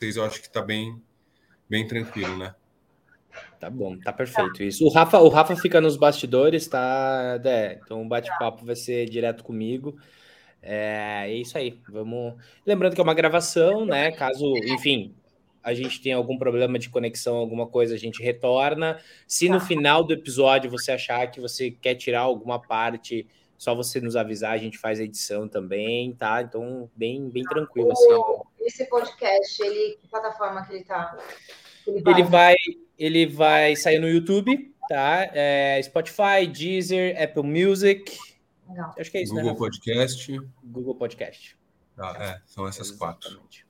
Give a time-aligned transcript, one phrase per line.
[0.00, 0.98] vocês eu acho que está bem,
[1.68, 2.54] bem tranquilo, né?
[3.60, 4.82] Tá bom, tá perfeito isso.
[4.86, 7.38] O Rafa, o Rafa fica nos bastidores, tá?
[7.84, 9.98] Então o bate-papo vai ser direto comigo.
[10.62, 11.78] É, é isso aí.
[11.86, 12.34] Vamos.
[12.64, 14.10] Lembrando que é uma gravação, né?
[14.12, 15.14] Caso, enfim,
[15.62, 18.98] a gente tenha algum problema de conexão, alguma coisa, a gente retorna.
[19.26, 23.26] Se no final do episódio você achar que você quer tirar alguma parte,
[23.60, 26.40] só você nos avisar, a gente faz a edição também, tá?
[26.40, 27.92] Então, bem, bem tranquilo.
[27.92, 28.08] Assim.
[28.60, 31.14] Esse podcast, ele, que plataforma que ele tá?
[31.86, 32.54] Ele vai, ele vai,
[32.98, 35.28] ele vai sair no YouTube, tá?
[35.34, 38.16] É, Spotify, Deezer, Apple Music.
[38.66, 38.94] Legal.
[38.98, 39.58] Acho que é isso, Google né?
[39.58, 40.40] Podcast.
[40.64, 41.58] Google Podcast.
[41.98, 43.20] Ah, é, são essas Exatamente.
[43.30, 43.69] quatro.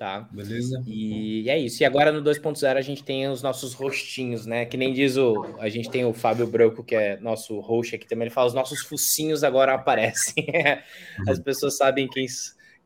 [0.00, 0.20] Tá.
[0.32, 0.82] Beleza?
[0.86, 1.82] E é isso.
[1.82, 4.64] E agora no 2.0 a gente tem os nossos rostinhos, né?
[4.64, 5.44] Que nem diz o.
[5.58, 8.24] A gente tem o Fábio Branco, que é nosso host aqui também.
[8.24, 10.46] Ele fala: os nossos focinhos agora aparecem.
[11.28, 12.24] As pessoas sabem quem,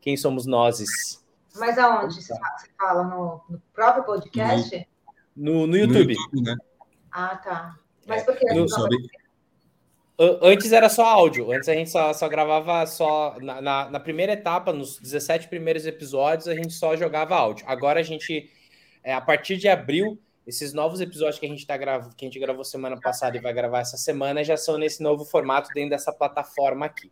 [0.01, 0.83] quem somos nós.
[1.55, 3.03] Mas aonde você fala, você fala?
[3.05, 4.85] No, no próprio podcast?
[5.33, 6.15] No, no YouTube.
[6.15, 6.57] No YouTube, né?
[7.13, 7.79] Ah, tá.
[8.05, 8.45] Mas por que?
[8.53, 8.65] No-
[10.17, 11.51] Antes era só áudio.
[11.51, 13.35] Antes a gente só, só gravava só.
[13.41, 17.65] Na, na, na primeira etapa, nos 17 primeiros episódios, a gente só jogava áudio.
[17.67, 18.49] Agora a gente,
[19.03, 22.27] é, a partir de abril, esses novos episódios que a gente tá gravando, que a
[22.29, 25.89] gente gravou semana passada e vai gravar essa semana, já são nesse novo formato dentro
[25.89, 27.11] dessa plataforma aqui.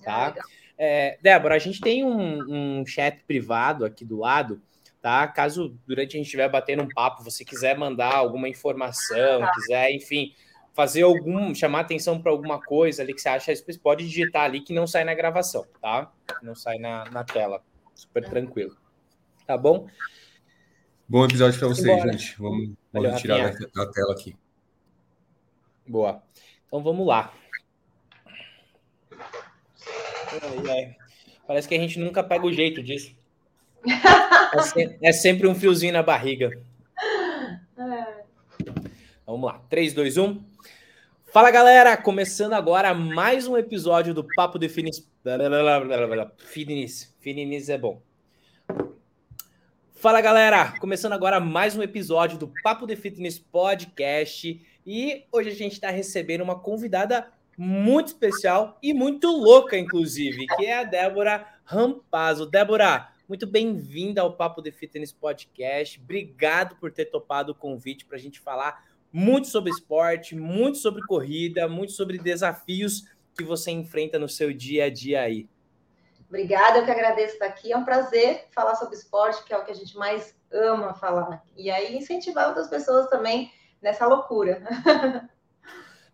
[0.00, 0.34] Ah, Tá?
[0.76, 4.60] É, Débora, a gente tem um, um chat privado aqui do lado,
[5.00, 5.28] tá?
[5.28, 10.34] Caso durante a gente estiver batendo um papo, você quiser mandar alguma informação, quiser, enfim,
[10.74, 14.60] fazer algum, chamar atenção para alguma coisa ali que você acha, você pode digitar ali
[14.60, 16.10] que não sai na gravação, tá?
[16.42, 17.62] Não sai na, na tela.
[17.94, 18.76] Super tranquilo.
[19.46, 19.86] Tá bom?
[21.08, 22.12] Bom episódio para vocês, Embora.
[22.12, 22.38] gente.
[22.38, 24.34] Vamos, Valeu, vamos tirar da, da tela aqui.
[25.86, 26.22] Boa.
[26.66, 27.32] Então vamos lá.
[31.46, 33.14] Parece que a gente nunca pega o jeito disso.
[34.54, 36.50] É, se- é sempre um fiozinho na barriga.
[37.74, 38.22] É.
[39.26, 39.60] Vamos lá.
[39.68, 40.44] 3, 2, 1.
[41.32, 45.10] Fala galera, começando agora mais um episódio do Papo de Finis.
[46.36, 47.16] Finis.
[47.20, 48.02] Finis é bom.
[49.94, 55.54] Fala galera, começando agora mais um episódio do Papo de Fitness Podcast e hoje a
[55.54, 61.46] gente está recebendo uma convidada muito especial e muito louca, inclusive, que é a Débora
[61.64, 62.44] Rampazzo.
[62.44, 65.98] Débora, muito bem-vinda ao Papo de Fitness Podcast.
[65.98, 71.02] Obrigado por ter topado o convite para a gente falar muito sobre esporte, muito sobre
[71.02, 73.04] corrida, muito sobre desafios
[73.36, 75.48] que você enfrenta no seu dia a dia aí.
[76.28, 77.72] Obrigada, eu que agradeço estar aqui.
[77.72, 81.42] É um prazer falar sobre esporte, que é o que a gente mais ama falar.
[81.56, 83.52] E aí incentivar outras pessoas também
[83.82, 84.62] nessa loucura.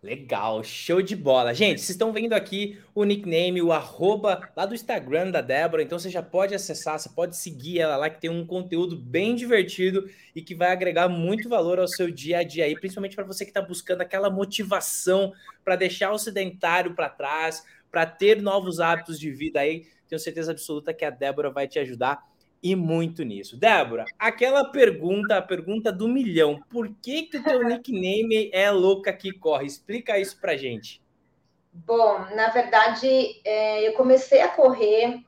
[0.01, 1.53] Legal, show de bola.
[1.53, 5.99] Gente, vocês estão vendo aqui o nickname, o arroba lá do Instagram da Débora, então
[5.99, 10.09] você já pode acessar, você pode seguir ela lá, que tem um conteúdo bem divertido
[10.33, 13.43] e que vai agregar muito valor ao seu dia a dia aí, principalmente para você
[13.43, 15.33] que está buscando aquela motivação
[15.65, 19.85] para deixar o sedentário para trás, para ter novos hábitos de vida aí.
[20.07, 22.28] Tenho certeza absoluta que a Débora vai te ajudar
[22.61, 23.57] e muito nisso.
[23.57, 26.59] Débora, aquela pergunta, a pergunta do milhão.
[26.69, 29.65] Por que que o teu nickname é Louca que Corre?
[29.65, 31.01] Explica isso pra gente.
[31.71, 33.07] Bom, na verdade,
[33.45, 35.23] é, eu comecei a correr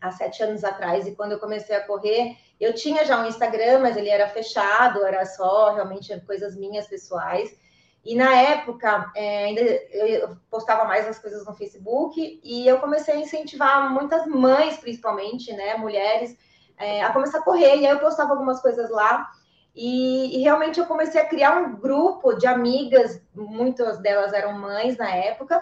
[0.00, 3.80] há sete anos atrás, e quando eu comecei a correr, eu tinha já um Instagram,
[3.80, 7.56] mas ele era fechado, era só realmente coisas minhas pessoais.
[8.04, 13.14] E na época, é, ainda eu postava mais as coisas no Facebook e eu comecei
[13.14, 16.36] a incentivar muitas mães, principalmente, né, mulheres,
[16.76, 17.76] é, a começar a correr.
[17.78, 19.30] E aí eu postava algumas coisas lá.
[19.74, 24.96] E, e, realmente eu comecei a criar um grupo de amigas, muitas delas eram mães
[24.96, 25.60] na época,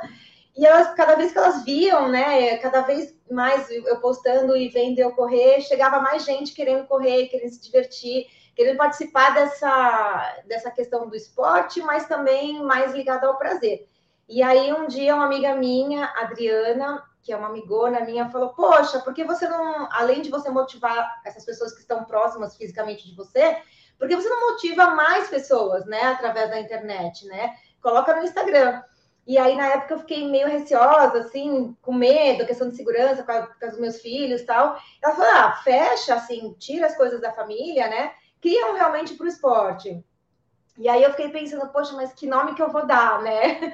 [0.54, 4.98] e elas, cada vez que elas viam, né, cada vez mais eu postando e vendo
[4.98, 11.08] eu correr, chegava mais gente querendo correr, querendo se divertir, querendo participar dessa, dessa questão
[11.08, 13.88] do esporte, mas também mais ligado ao prazer.
[14.28, 19.00] E aí um dia uma amiga minha, Adriana, que é uma amigona minha, falou: Poxa,
[19.00, 23.14] por que você não, além de você motivar essas pessoas que estão próximas fisicamente de
[23.14, 23.58] você,
[23.98, 27.54] por que você não motiva mais pessoas, né, através da internet, né?
[27.80, 28.82] Coloca no Instagram.
[29.24, 33.30] E aí, na época, eu fiquei meio receosa, assim, com medo, questão de segurança, com,
[33.30, 34.76] a, com os meus filhos tal.
[35.00, 38.12] Ela falou: ah, fecha, assim, tira as coisas da família, né?
[38.42, 40.04] Criam realmente para o esporte.
[40.76, 43.72] E aí eu fiquei pensando, poxa, mas que nome que eu vou dar, né?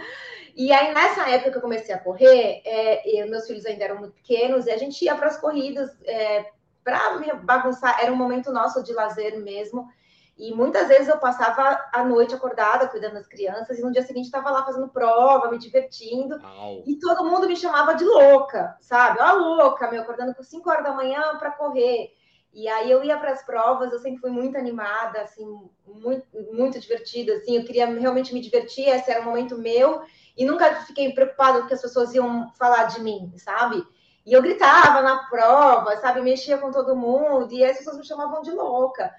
[0.54, 3.98] E aí, nessa época que eu comecei a correr, é, eu, meus filhos ainda eram
[3.98, 6.50] muito pequenos, e a gente ia para as corridas é,
[6.82, 9.88] para bagunçar, era um momento nosso de lazer mesmo.
[10.36, 14.24] E muitas vezes eu passava a noite acordada, cuidando das crianças, e no dia seguinte
[14.24, 16.40] estava lá fazendo prova, me divertindo.
[16.44, 16.82] Au.
[16.84, 19.20] E todo mundo me chamava de louca, sabe?
[19.20, 22.12] Ó, louca, meu, acordando com 5 horas da manhã para correr.
[22.52, 25.46] E aí eu ia para as provas, eu sempre fui muito animada, assim,
[25.86, 30.02] muito, muito divertida, assim, eu queria realmente me divertir, esse era o momento meu,
[30.36, 33.84] e nunca fiquei preocupada que as pessoas iam falar de mim, sabe?
[34.24, 36.20] E eu gritava na prova, sabe?
[36.20, 39.12] mexia com todo mundo, e as pessoas me chamavam de louca.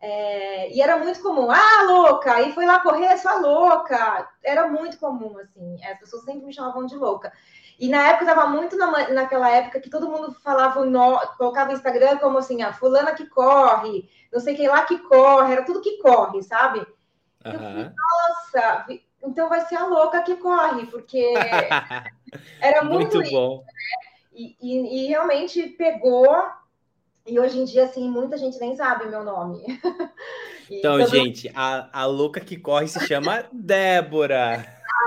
[0.00, 4.28] É, e era muito comum, ah, louca, e foi lá correr, sua louca.
[4.42, 7.32] Era muito comum, assim, as pessoas sempre me chamavam de louca.
[7.78, 11.74] E na época estava muito na, naquela época que todo mundo falava, no, colocava o
[11.74, 15.82] Instagram como assim, a fulana que corre, não sei quem lá que corre, era tudo
[15.82, 16.78] que corre, sabe?
[16.78, 17.52] Uhum.
[17.52, 18.86] Eu falei, nossa,
[19.22, 21.34] então vai ser a louca que corre, porque
[22.60, 23.56] era muito, muito bom.
[23.56, 24.06] Isso, né?
[24.34, 26.26] e, e, e realmente pegou
[27.26, 29.64] e hoje em dia, assim, muita gente nem sabe meu nome.
[30.70, 31.10] então, todo...
[31.10, 34.64] gente, a, a louca que corre se chama Débora.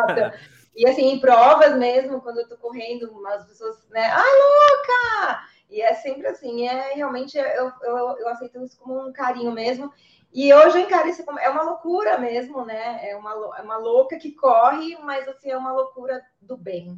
[0.79, 4.01] E assim, em provas mesmo, quando eu tô correndo, as pessoas, né?
[4.01, 5.43] Ai, louca!
[5.69, 9.91] E é sempre assim, é realmente eu, eu, eu aceito isso como um carinho mesmo.
[10.33, 13.09] E hoje eu encaro isso como é uma loucura mesmo, né?
[13.09, 16.97] É uma, é uma louca que corre, mas assim, é uma loucura do bem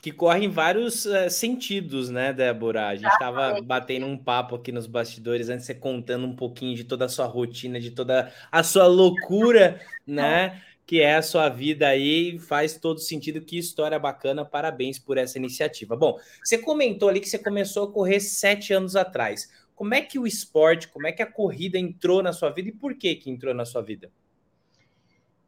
[0.00, 2.88] que corre em vários uh, sentidos, né, Débora?
[2.88, 6.84] A gente estava batendo um papo aqui nos bastidores antes, você contando um pouquinho de
[6.84, 10.62] toda a sua rotina, de toda a sua loucura, né?
[10.90, 13.40] Que é a sua vida aí, faz todo sentido.
[13.40, 15.94] Que história bacana, parabéns por essa iniciativa.
[15.94, 19.48] Bom, você comentou ali que você começou a correr sete anos atrás.
[19.76, 22.72] Como é que o esporte, como é que a corrida entrou na sua vida e
[22.72, 24.10] por que que entrou na sua vida?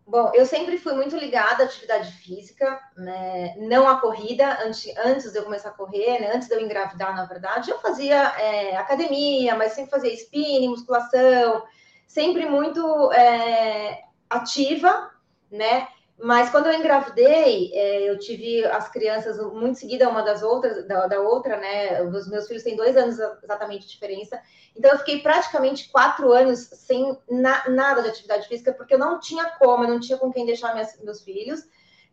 [0.06, 3.56] Bom, eu sempre fui muito ligada à atividade física, né?
[3.58, 4.64] não à corrida.
[4.64, 6.36] Antes, antes de eu começar a correr, né?
[6.36, 11.64] antes de eu engravidar, na verdade, eu fazia é, academia, mas sempre fazia spinning, musculação,
[12.06, 15.10] sempre muito é, ativa,
[15.52, 15.86] né?
[16.18, 21.06] Mas quando eu engravidei, é, eu tive as crianças muito seguida uma das outras, da,
[21.06, 22.00] da, outra, né?
[22.02, 24.40] Os meus filhos têm dois anos exatamente de diferença.
[24.76, 29.18] Então eu fiquei praticamente quatro anos sem na, nada de atividade física, porque eu não
[29.18, 31.60] tinha como, eu não tinha com quem deixar minhas, meus filhos,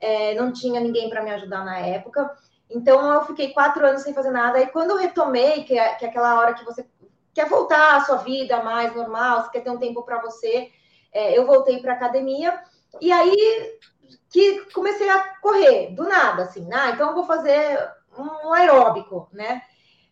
[0.01, 2.35] é, não tinha ninguém para me ajudar na época.
[2.69, 4.59] Então eu fiquei quatro anos sem fazer nada.
[4.59, 6.85] E quando eu retomei, que é, que é aquela hora que você
[7.33, 10.71] quer voltar à sua vida mais normal, você quer ter um tempo para você,
[11.11, 12.59] é, eu voltei para academia.
[13.01, 13.79] E aí
[14.29, 17.79] que comecei a correr do nada, assim, ah, então eu vou fazer
[18.17, 19.61] um aeróbico, né?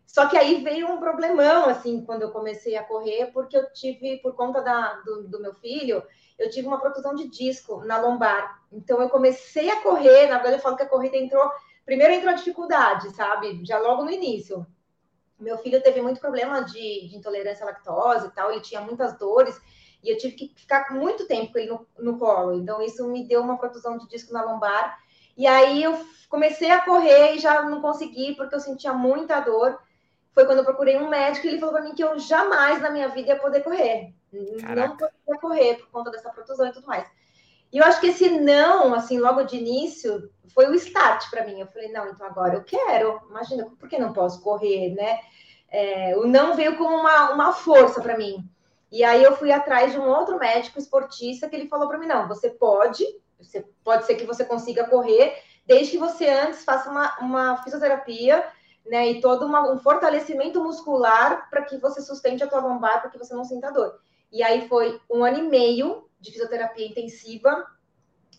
[0.06, 4.18] Só que aí veio um problemão, assim, quando eu comecei a correr, porque eu tive,
[4.18, 6.02] por conta da, do, do meu filho,
[6.40, 8.62] eu tive uma protusão de disco na lombar.
[8.72, 11.52] Então eu comecei a correr, na verdade eu falo que a corrida entrou,
[11.86, 13.64] primeiro entrou a dificuldade, sabe?
[13.66, 14.66] Já logo no início.
[15.40, 19.18] Meu filho teve muito problema de, de intolerância à lactose e tal, ele tinha muitas
[19.18, 19.60] dores,
[20.08, 22.54] e eu tive que ficar muito tempo com ele no, no colo.
[22.54, 24.98] Então, isso me deu uma protusão de disco na lombar.
[25.36, 26.00] E aí eu
[26.30, 29.78] comecei a correr e já não consegui, porque eu sentia muita dor.
[30.32, 32.90] Foi quando eu procurei um médico e ele falou para mim que eu jamais na
[32.90, 34.14] minha vida ia poder correr.
[34.62, 34.88] Caraca.
[34.88, 37.06] Não poderia correr por conta dessa protusão e tudo mais.
[37.72, 41.60] E eu acho que esse não, assim, logo de início, foi o start para mim.
[41.60, 43.20] Eu falei, não, então agora eu quero.
[43.30, 45.20] Imagina, por que não posso correr, né?
[45.70, 48.50] É, o não veio como uma, uma força para mim.
[48.92, 52.08] E aí eu fui atrás de um outro médico esportista que ele falou para mim:
[52.08, 53.04] não, você pode,
[53.40, 55.36] você, pode ser que você consiga correr,
[55.66, 58.46] desde que você antes faça uma, uma fisioterapia,
[58.86, 59.08] né?
[59.10, 63.18] E todo uma, um fortalecimento muscular para que você sustente a tua lombar, para que
[63.18, 64.00] você não sinta dor.
[64.32, 67.66] E aí foi um ano e meio de fisioterapia intensiva,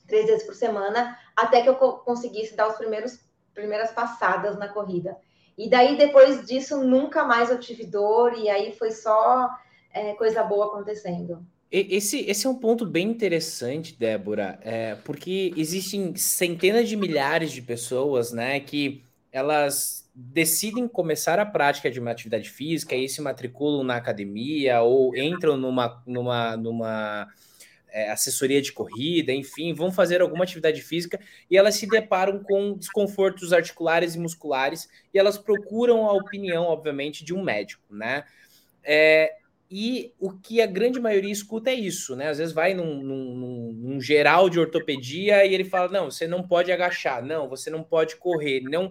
[0.07, 3.21] três vezes por semana, até que eu conseguisse dar os primeiros
[3.59, 5.19] primeiras passadas na corrida.
[5.57, 9.51] E daí, depois disso, nunca mais eu tive dor, e aí foi só
[9.99, 11.45] é, coisa boa acontecendo.
[11.71, 17.61] Esse, esse é um ponto bem interessante, Débora, é, porque existem centenas de milhares de
[17.61, 23.85] pessoas, né, que elas decidem começar a prática de uma atividade física e se matriculam
[23.85, 27.29] na academia ou entram numa, numa, numa
[27.91, 32.75] é, assessoria de corrida, enfim, vão fazer alguma atividade física e elas se deparam com
[32.75, 38.25] desconfortos articulares e musculares e elas procuram a opinião, obviamente, de um médico, né?
[38.83, 39.35] É,
[39.71, 42.29] e o que a grande maioria escuta é isso, né?
[42.29, 46.43] Às vezes vai num, num, num, geral de ortopedia e ele fala: não, você não
[46.43, 48.91] pode agachar, não, você não pode correr, não.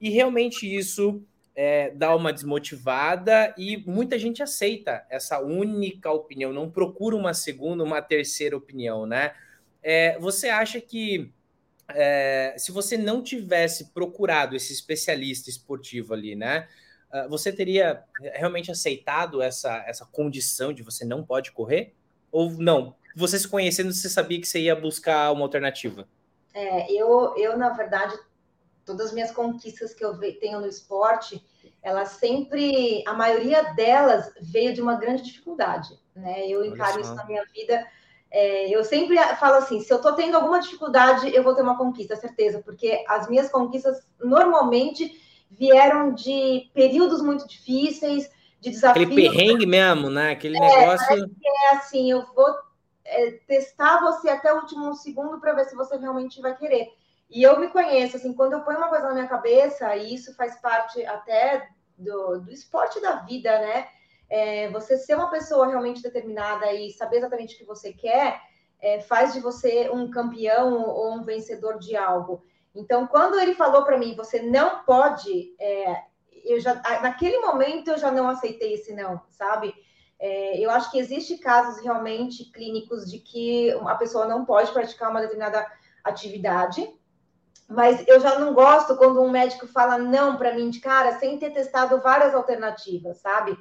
[0.00, 1.22] E realmente isso
[1.54, 7.84] é, dá uma desmotivada e muita gente aceita essa única opinião, não procura uma segunda,
[7.84, 9.34] uma terceira opinião, né?
[9.82, 11.30] É, você acha que
[11.90, 16.66] é, se você não tivesse procurado esse especialista esportivo ali, né?
[17.14, 21.94] Ah, você teria realmente aceitado essa, essa condição de você não pode correr?
[22.32, 22.96] Ou não?
[23.14, 26.08] Você se conhecendo, você sabia que você ia buscar uma alternativa?
[26.52, 28.18] É, eu, eu na verdade,
[28.84, 31.40] todas as minhas conquistas que eu tenho no esporte,
[31.80, 36.48] ela sempre, a maioria delas veio de uma grande dificuldade, né?
[36.48, 37.86] Eu encaro isso na minha vida.
[38.28, 41.78] É, eu sempre falo assim: se eu estou tendo alguma dificuldade, eu vou ter uma
[41.78, 45.22] conquista, certeza, porque as minhas conquistas normalmente
[45.58, 48.30] vieram de períodos muito difíceis,
[48.60, 49.06] de desafios.
[49.06, 50.32] Aquele perrengue mesmo, né?
[50.32, 51.30] Aquele é, negócio.
[51.44, 52.54] É assim: eu vou
[53.04, 56.88] é, testar você até o último segundo para ver se você realmente vai querer.
[57.30, 60.34] E eu me conheço, assim, quando eu ponho uma coisa na minha cabeça, e isso
[60.34, 63.88] faz parte até do, do esporte da vida, né?
[64.28, 68.40] É, você ser uma pessoa realmente determinada e saber exatamente o que você quer,
[68.80, 72.44] é, faz de você um campeão ou um vencedor de algo.
[72.74, 76.02] Então, quando ele falou para mim, você não pode, é,
[76.44, 79.72] eu já, naquele momento eu já não aceitei esse não, sabe?
[80.18, 85.10] É, eu acho que existe casos realmente clínicos de que a pessoa não pode praticar
[85.10, 85.64] uma determinada
[86.02, 86.88] atividade,
[87.68, 91.38] mas eu já não gosto quando um médico fala não para mim de cara sem
[91.38, 93.56] ter testado várias alternativas, sabe?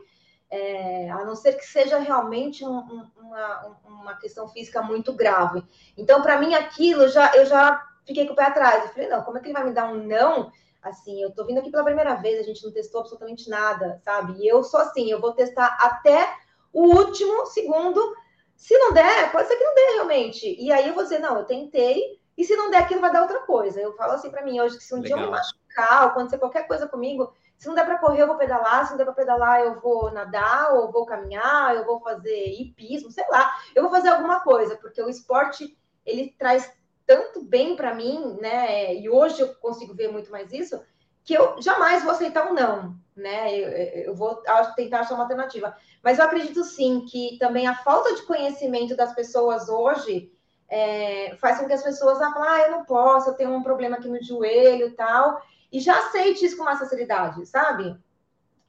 [0.49, 5.63] É, a não ser que seja realmente um, um, uma, uma questão física muito grave.
[5.97, 8.83] Então, para mim, aquilo já eu já fiquei com o pé atrás.
[8.83, 10.51] Eu falei, não, como é que ele vai me dar um não?
[10.81, 14.33] Assim, eu tô vindo aqui pela primeira vez, a gente não testou absolutamente nada, sabe?
[14.39, 16.35] E eu sou assim, eu vou testar até
[16.73, 18.15] o último segundo.
[18.55, 20.55] Se não der, pode ser que não dê realmente.
[20.59, 23.21] E aí eu vou dizer, não, eu tentei, e se não der aquilo, vai dar
[23.21, 23.79] outra coisa.
[23.79, 25.17] Eu falo assim para mim hoje que se um Legal.
[25.17, 28.27] dia eu me machucar ou acontecer qualquer coisa comigo, se não der para correr, eu
[28.27, 28.85] vou pedalar.
[28.85, 33.11] Se não der para pedalar, eu vou nadar, ou vou caminhar, eu vou fazer hipismo,
[33.11, 33.55] sei lá.
[33.73, 36.69] Eu vou fazer alguma coisa, porque o esporte ele traz
[37.05, 38.95] tanto bem para mim, né?
[38.95, 40.81] E hoje eu consigo ver muito mais isso,
[41.23, 43.53] que eu jamais vou aceitar um não, né?
[43.57, 43.69] Eu,
[44.05, 44.41] eu vou
[44.75, 45.75] tentar achar uma alternativa.
[46.03, 50.31] Mas eu acredito sim que também a falta de conhecimento das pessoas hoje
[50.69, 53.61] é, faz com que as pessoas ah, falem, ah, eu não posso, eu tenho um
[53.63, 55.41] problema aqui no joelho e tal,
[55.71, 57.95] e já aceite isso com mais facilidade, sabe?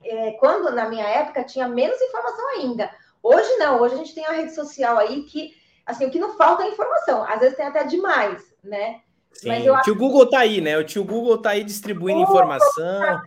[0.02, 2.90] É, quando na minha época tinha menos informação ainda.
[3.22, 5.54] Hoje não, hoje a gente tem a rede social aí que,
[5.86, 9.00] assim, o que não falta é informação, às vezes tem até demais, né?
[9.32, 10.78] Sim, Mas eu o tio Google tá aí, né?
[10.78, 13.20] O tio Google tá aí distribuindo informação.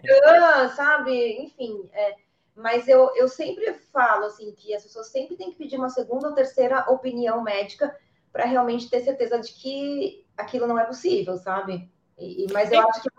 [0.75, 1.43] sabe?
[1.43, 2.15] Enfim, é,
[2.55, 6.29] mas eu, eu sempre falo assim que as pessoas sempre têm que pedir uma segunda
[6.29, 7.93] ou terceira opinião médica
[8.31, 11.89] para realmente ter certeza de que aquilo não é possível, sabe?
[12.17, 13.09] E, mas eu acho que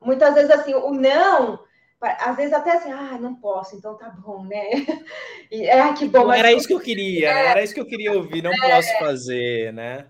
[0.00, 1.62] muitas vezes assim, o não,
[2.04, 4.70] às vezes até assim, ah, não posso, então tá bom, né?
[5.50, 6.32] E, ah, que bom.
[6.32, 7.46] Era isso que eu queria, é, né?
[7.50, 10.06] Era isso que eu queria ouvir, não é, posso fazer, né?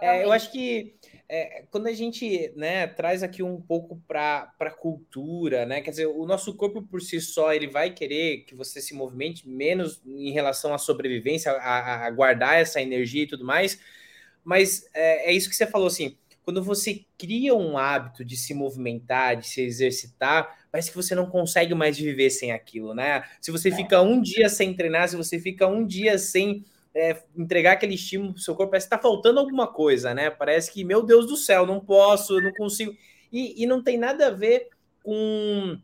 [0.00, 0.96] É, eu acho que
[1.28, 5.80] é, quando a gente né, traz aqui um pouco para a cultura, né?
[5.80, 9.48] Quer dizer, o nosso corpo por si só ele vai querer que você se movimente
[9.48, 13.78] menos em relação à sobrevivência, a, a guardar essa energia e tudo mais.
[14.44, 16.16] Mas é, é, isso que você falou assim.
[16.44, 21.24] Quando você cria um hábito de se movimentar, de se exercitar, parece que você não
[21.24, 23.24] consegue mais viver sem aquilo, né?
[23.40, 23.74] Se você é.
[23.74, 28.34] fica um dia sem treinar, se você fica um dia sem é, entregar aquele estímulo
[28.34, 30.28] pro seu corpo, parece que tá faltando alguma coisa, né?
[30.28, 32.94] Parece que, meu Deus do céu, não posso, não consigo.
[33.32, 34.68] E, e não tem nada a ver
[35.02, 35.80] com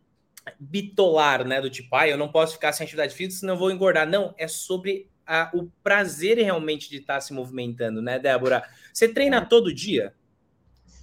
[0.61, 1.59] bitolar, né?
[1.59, 4.07] Do tipo, ah, eu não posso ficar sem atividade física, senão vou engordar.
[4.07, 8.63] Não, é sobre a, o prazer realmente de estar tá se movimentando, né, Débora?
[8.93, 9.41] Você treina é.
[9.41, 10.13] todo dia?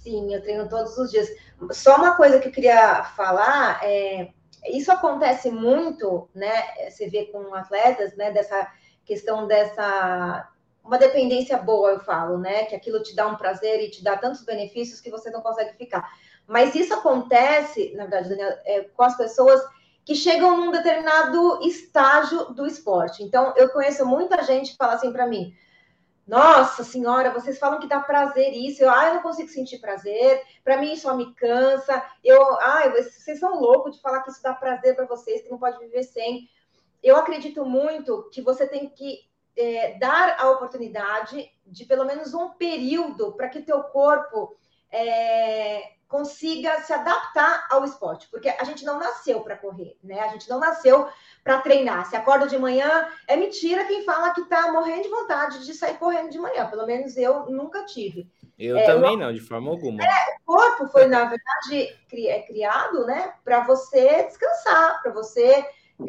[0.02, 1.28] Sim, eu treino todos os dias.
[1.72, 4.32] Só uma coisa que eu queria falar é
[4.68, 6.90] isso acontece muito, né?
[6.90, 8.30] Você vê com atletas, né?
[8.30, 8.70] Dessa
[9.04, 10.48] questão dessa
[10.84, 12.64] uma dependência boa, eu falo, né?
[12.64, 15.76] Que aquilo te dá um prazer e te dá tantos benefícios que você não consegue
[15.76, 16.10] ficar.
[16.46, 19.60] Mas isso acontece, na verdade, Daniel, é, com as pessoas
[20.04, 23.22] que chegam num determinado estágio do esporte.
[23.22, 25.54] Então, eu conheço muita gente que fala assim para mim:
[26.30, 28.84] Nossa senhora, vocês falam que dá prazer isso.
[28.84, 30.40] Eu, ah, eu não consigo sentir prazer.
[30.62, 32.00] Para mim, isso só me cansa.
[32.22, 35.58] Eu, ah, vocês são loucos de falar que isso dá prazer para vocês, que não
[35.58, 36.48] pode viver sem
[37.02, 39.20] eu acredito muito que você tem que
[39.56, 44.54] é, dar a oportunidade de pelo menos um período para que teu corpo
[44.90, 50.20] é, consiga se adaptar ao esporte, porque a gente não nasceu para correr, né?
[50.20, 51.08] A gente não nasceu
[51.42, 52.06] para treinar.
[52.08, 55.96] Se acorda de manhã, é mentira quem fala que está morrendo de vontade de sair
[55.98, 56.66] correndo de manhã.
[56.66, 58.30] Pelo menos eu nunca tive.
[58.58, 60.02] Eu é, também não, de forma alguma.
[60.02, 65.64] É, o corpo foi, na verdade, é criado, né, para você descansar, para você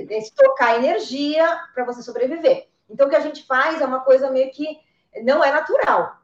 [0.10, 2.68] estocar energia para você sobreviver.
[2.90, 4.80] Então, o que a gente faz é uma coisa meio que
[5.24, 6.18] não é natural.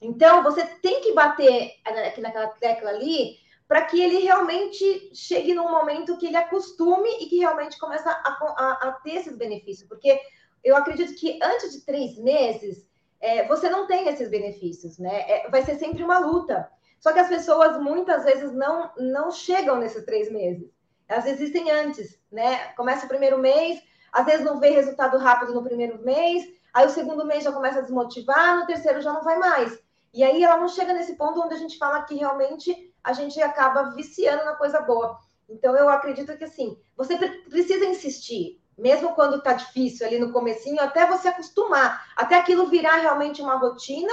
[0.00, 5.70] Então, você tem que bater aqui naquela tecla ali para que ele realmente chegue num
[5.70, 9.88] momento que ele acostume e que realmente comece a, a, a ter esses benefícios.
[9.88, 10.20] Porque
[10.62, 12.88] eu acredito que antes de três meses,
[13.20, 15.22] é, você não tem esses benefícios, né?
[15.28, 16.70] É, vai ser sempre uma luta.
[17.00, 20.70] Só que as pessoas muitas vezes não, não chegam nesses três meses.
[21.08, 22.72] elas existem antes, né?
[22.74, 23.82] Começa o primeiro mês,
[24.12, 27.80] às vezes não vê resultado rápido no primeiro mês, aí o segundo mês já começa
[27.80, 29.78] a desmotivar, no terceiro já não vai mais.
[30.12, 33.40] E aí ela não chega nesse ponto onde a gente fala que realmente a gente
[33.40, 35.18] acaba viciando na coisa boa.
[35.48, 40.80] Então eu acredito que assim, você precisa insistir, mesmo quando tá difícil ali no comecinho,
[40.82, 44.12] até você acostumar, até aquilo virar realmente uma rotina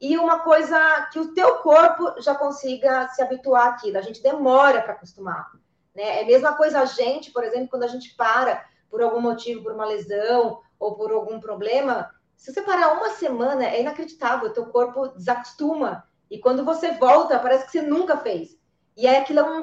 [0.00, 3.98] e uma coisa que o teu corpo já consiga se habituar àquilo.
[3.98, 5.50] A gente demora para acostumar.
[5.92, 6.20] Né?
[6.20, 9.64] É a mesma coisa a gente, por exemplo, quando a gente para por algum motivo,
[9.64, 14.52] por uma lesão ou por algum problema, se você parar uma semana, é inacreditável, o
[14.52, 16.04] teu corpo desacostuma.
[16.30, 18.58] E quando você volta, parece que você nunca fez.
[18.96, 19.62] E aí aquilo é, um,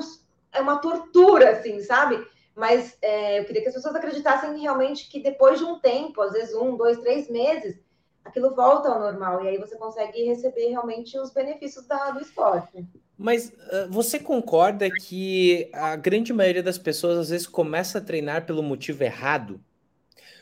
[0.54, 2.26] é uma tortura, assim, sabe?
[2.56, 6.32] Mas é, eu queria que as pessoas acreditassem realmente que depois de um tempo, às
[6.32, 7.78] vezes um, dois, três meses,
[8.24, 12.86] aquilo volta ao normal e aí você consegue receber realmente os benefícios da, do esporte.
[13.18, 18.46] Mas uh, você concorda que a grande maioria das pessoas às vezes começa a treinar
[18.46, 19.60] pelo motivo errado?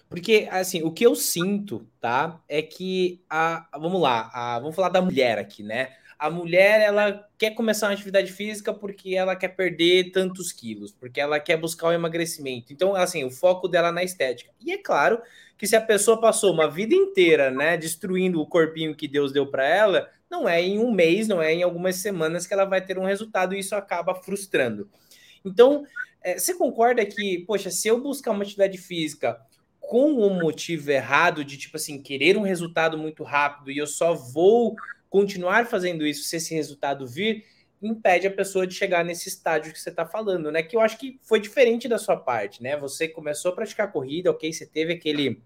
[0.10, 2.40] Porque, assim, o que eu sinto, tá?
[2.48, 3.68] É que a.
[3.74, 5.90] Vamos lá, a, vamos falar da mulher aqui, né?
[6.24, 11.20] A mulher, ela quer começar uma atividade física porque ela quer perder tantos quilos, porque
[11.20, 12.72] ela quer buscar o emagrecimento.
[12.72, 14.50] Então, assim, o foco dela é na estética.
[14.62, 15.22] E é claro
[15.58, 19.46] que se a pessoa passou uma vida inteira, né, destruindo o corpinho que Deus deu
[19.48, 22.80] para ela, não é em um mês, não é em algumas semanas que ela vai
[22.80, 24.90] ter um resultado e isso acaba frustrando.
[25.44, 25.84] Então,
[26.24, 29.42] é, você concorda que, poxa, se eu buscar uma atividade física
[29.78, 34.14] com um motivo errado de tipo assim, querer um resultado muito rápido e eu só
[34.14, 34.78] vou
[35.14, 37.46] continuar fazendo isso se esse resultado vir,
[37.80, 40.64] impede a pessoa de chegar nesse estágio que você está falando, né?
[40.64, 42.76] Que eu acho que foi diferente da sua parte, né?
[42.78, 45.40] Você começou a praticar corrida, ok, você teve aquele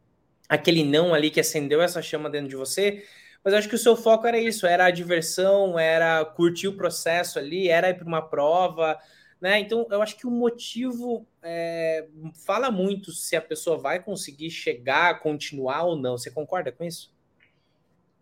[0.48, 3.04] aquele não ali que acendeu essa chama dentro de você,
[3.44, 7.38] mas acho que o seu foco era isso, era a diversão, era curtir o processo
[7.38, 8.98] ali, era ir para uma prova,
[9.42, 9.60] né?
[9.60, 12.08] Então eu acho que o motivo é,
[12.46, 16.18] fala muito se a pessoa vai conseguir chegar, continuar ou não.
[16.18, 17.17] Você concorda com isso?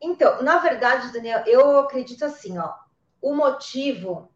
[0.06, 2.74] Então, na verdade, Daniel, eu acredito assim, ó,
[3.20, 4.30] o motivo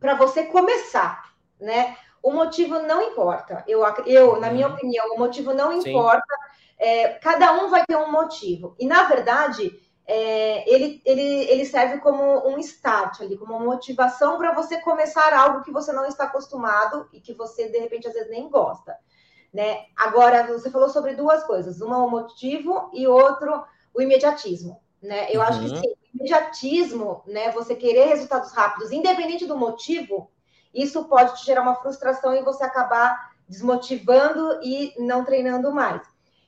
[0.00, 1.96] para você começar, né?
[2.22, 3.62] O motivo não importa.
[3.68, 4.74] Eu, eu na minha uhum.
[4.74, 5.90] opinião, o motivo não Sim.
[5.90, 6.34] importa
[6.78, 8.74] é, cada um vai ter um motivo.
[8.78, 14.38] E, na verdade, é, ele, ele, ele serve como um start ali, como uma motivação
[14.38, 18.14] para você começar algo que você não está acostumado e que você, de repente, às
[18.14, 18.96] vezes nem gosta.
[19.52, 19.84] Né?
[19.94, 23.64] Agora, você falou sobre duas coisas: uma o motivo e outro
[23.94, 24.83] o imediatismo.
[25.04, 25.28] Né?
[25.30, 25.46] Eu uhum.
[25.46, 25.76] acho que uhum.
[25.76, 27.50] sim, o imediatismo, né?
[27.52, 30.30] Você querer resultados rápidos, independente do motivo,
[30.72, 36.02] isso pode te gerar uma frustração e você acabar desmotivando e não treinando mais.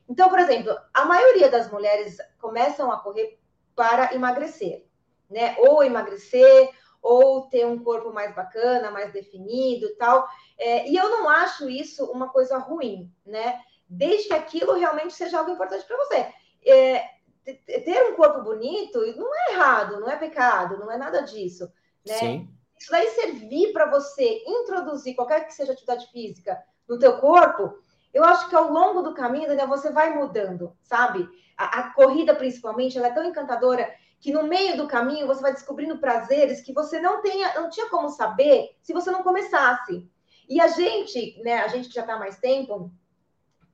[0.09, 3.39] Então, por exemplo, a maioria das mulheres começam a correr
[3.75, 4.87] para emagrecer,
[5.29, 5.55] né?
[5.59, 6.71] Ou emagrecer,
[7.03, 10.27] ou ter um corpo mais bacana, mais definido tal.
[10.59, 13.61] É, e eu não acho isso uma coisa ruim, né?
[13.87, 16.33] Desde que aquilo realmente seja algo importante para você.
[16.65, 17.16] É,
[17.55, 21.71] ter um corpo bonito não é errado, não é pecado, não é nada disso,
[22.07, 22.19] né?
[22.19, 22.51] Sim.
[22.79, 27.79] Isso daí servir para você introduzir qualquer que seja atividade física no teu corpo,
[28.13, 31.29] eu acho que ao longo do caminho, Daniel, você vai mudando, sabe?
[31.57, 35.53] A, a, corrida, principalmente, ela é tão encantadora que no meio do caminho você vai
[35.53, 40.09] descobrindo prazeres que você não tenha, não tinha como saber se você não começasse.
[40.49, 42.91] E a gente, né, a gente que já está há mais tempo,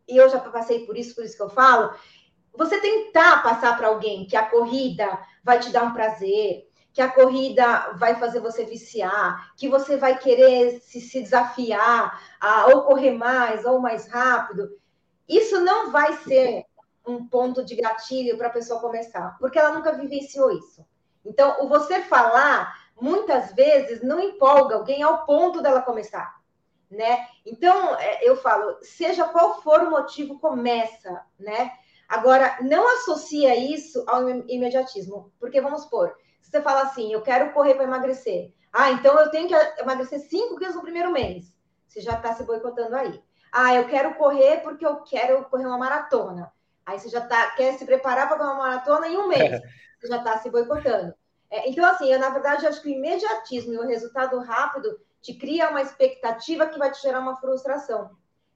[0.08, 1.94] e eu já passei por isso, por isso que eu falo,
[2.54, 7.10] você tentar passar para alguém que a corrida vai te dar um prazer, que a
[7.10, 13.12] corrida vai fazer você viciar, que você vai querer se, se desafiar a ou correr
[13.12, 14.68] mais ou mais rápido,
[15.28, 16.66] isso não vai ser
[17.06, 20.84] um ponto de gatilho para a pessoa começar, porque ela nunca vivenciou isso.
[21.24, 26.36] Então, o você falar muitas vezes não empolga alguém ao ponto dela começar,
[26.90, 27.26] né?
[27.44, 31.72] Então, é, eu falo, seja qual for o motivo, começa, né?
[32.12, 37.74] Agora, não associa isso ao imediatismo, porque vamos supor, você fala assim, eu quero correr
[37.74, 38.52] para emagrecer.
[38.70, 41.56] Ah, então eu tenho que emagrecer 5 quilos no primeiro mês.
[41.88, 43.18] Você já está se boicotando aí.
[43.50, 46.52] Ah, eu quero correr porque eu quero correr uma maratona.
[46.84, 49.62] Aí você já tá, quer se preparar para uma maratona em um mês.
[49.98, 51.14] Você já está se boicotando.
[51.48, 55.32] É, então, assim, eu, na verdade, acho que o imediatismo e o resultado rápido te
[55.32, 58.10] cria uma expectativa que vai te gerar uma frustração.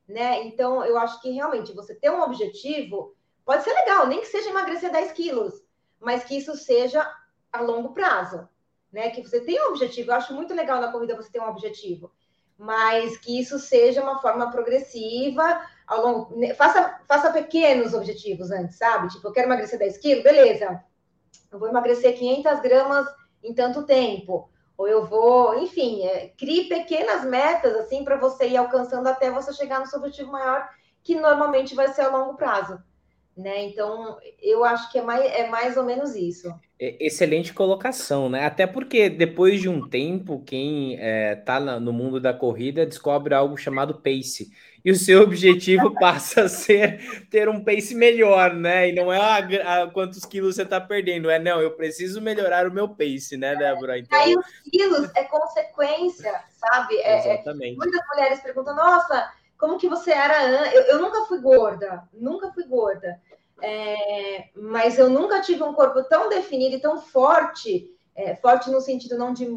[0.09, 0.43] Né?
[0.43, 3.16] Então, eu acho que realmente você ter um objetivo
[3.47, 5.55] pode ser legal, nem que seja emagrecer 10 quilos,
[6.01, 7.09] mas que isso seja
[7.53, 8.47] a longo prazo,
[8.93, 9.11] né?
[9.11, 10.11] Que você tem um objetivo.
[10.11, 12.13] Eu acho muito legal na corrida você ter um objetivo,
[12.59, 16.37] mas que isso seja uma forma progressiva, ao longo.
[16.37, 19.09] Né, faça, faça pequenos objetivos antes, sabe?
[19.09, 20.83] Tipo, eu quero emagrecer 10 quilos, beleza.
[21.51, 23.07] Eu vou emagrecer 500 gramas
[23.43, 24.51] em tanto tempo.
[24.77, 29.53] ou eu vou, enfim, é, crie pequenas metas assim para você ir alcançando até você
[29.53, 30.69] chegar no seu objetivo maior,
[31.03, 32.79] que normalmente vai ser a longo prazo.
[33.37, 33.65] Né?
[33.65, 36.49] Então, eu acho que é mais, é mais ou menos isso.
[36.79, 38.47] Excelente colocação, né?
[38.47, 43.57] Até porque depois de um tempo, quem está é, no mundo da corrida descobre algo
[43.57, 44.51] chamado pace.
[44.83, 48.89] E o seu objetivo passa a ser ter um pace melhor, né?
[48.89, 52.67] E não é a, a quantos quilos você está perdendo, é não, eu preciso melhorar
[52.67, 53.99] o meu pace, né, Débora?
[53.99, 54.19] Então...
[54.19, 56.97] Aí os quilos é consequência, sabe?
[56.99, 57.75] É, é Exatamente.
[57.75, 62.53] É, muitas mulheres perguntam, nossa, como que você era eu, eu nunca fui gorda, nunca
[62.53, 63.21] fui gorda.
[63.63, 68.81] É, mas eu nunca tive um corpo tão definido e tão forte, é, forte no
[68.81, 69.49] sentido não de,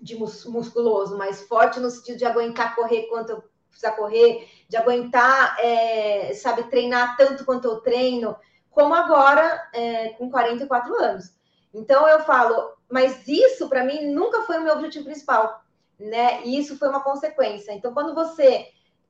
[0.00, 5.56] de musculoso, mas forte no sentido de aguentar correr quanto eu precisar correr, de aguentar,
[5.60, 8.34] é, sabe, treinar tanto quanto eu treino,
[8.70, 11.34] como agora, é, com 44 anos.
[11.72, 15.62] Então eu falo, mas isso para mim nunca foi o meu objetivo principal,
[15.98, 16.42] né?
[16.44, 17.72] E isso foi uma consequência.
[17.72, 18.66] Então quando você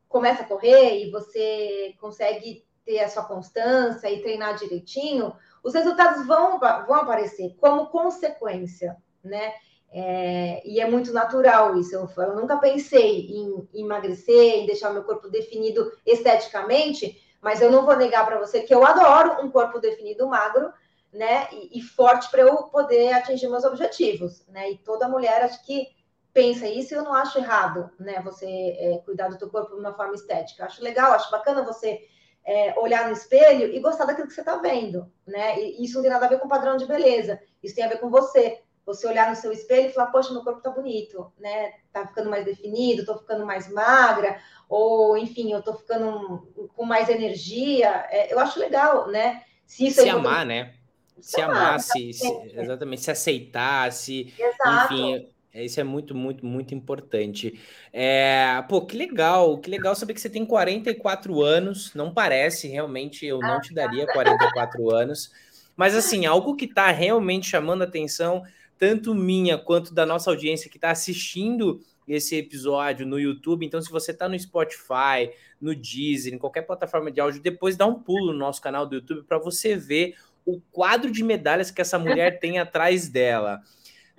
[0.08, 6.24] começa a correr e você consegue ter a sua constância e treinar direitinho, os resultados
[6.26, 9.52] vão, vão aparecer como consequência, né?
[9.90, 11.94] É, e é muito natural isso.
[11.94, 17.84] Eu, eu, nunca pensei em emagrecer, em deixar meu corpo definido esteticamente, mas eu não
[17.84, 20.72] vou negar para você que eu adoro um corpo definido magro,
[21.12, 21.48] né?
[21.52, 24.70] E, e forte para eu poder atingir meus objetivos, né?
[24.70, 25.88] E toda mulher acho que
[26.36, 28.20] pensa isso e eu não acho errado, né?
[28.20, 30.66] Você é, cuidar do teu corpo de uma forma estética.
[30.66, 31.98] Acho legal, acho bacana você
[32.44, 35.58] é, olhar no espelho e gostar daquilo que você está vendo, né?
[35.58, 38.00] E isso não tem nada a ver com padrão de beleza, isso tem a ver
[38.00, 38.60] com você.
[38.84, 41.72] Você olhar no seu espelho e falar, poxa, meu corpo tá bonito, né?
[41.90, 46.46] Tá ficando mais definido, tô ficando mais magra, ou enfim, eu tô ficando
[46.76, 48.06] com mais energia.
[48.10, 49.42] É, eu acho legal, né?
[49.64, 50.74] Se, se amar, né?
[51.18, 54.34] Se, se amar, se, se, exatamente, se aceitar, se.
[54.38, 54.94] Exato.
[54.94, 57.58] Enfim, é, isso é muito, muito, muito importante.
[57.92, 61.94] É, pô, que legal, que legal saber que você tem 44 anos.
[61.94, 65.30] Não parece, realmente, eu não te daria 44 anos.
[65.76, 68.42] Mas, assim, algo que está realmente chamando a atenção,
[68.78, 73.66] tanto minha quanto da nossa audiência que está assistindo esse episódio no YouTube.
[73.66, 77.86] Então, se você está no Spotify, no Deezer, em qualquer plataforma de áudio, depois dá
[77.86, 81.80] um pulo no nosso canal do YouTube para você ver o quadro de medalhas que
[81.80, 83.60] essa mulher tem atrás dela.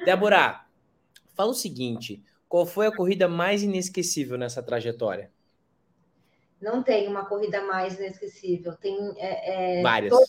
[0.04, 0.67] Débora,
[1.38, 5.32] Fala o seguinte: qual foi a corrida mais inesquecível nessa trajetória?
[6.60, 8.76] Não tem uma corrida mais inesquecível.
[8.76, 10.12] Tem é, é, várias.
[10.12, 10.26] Toda...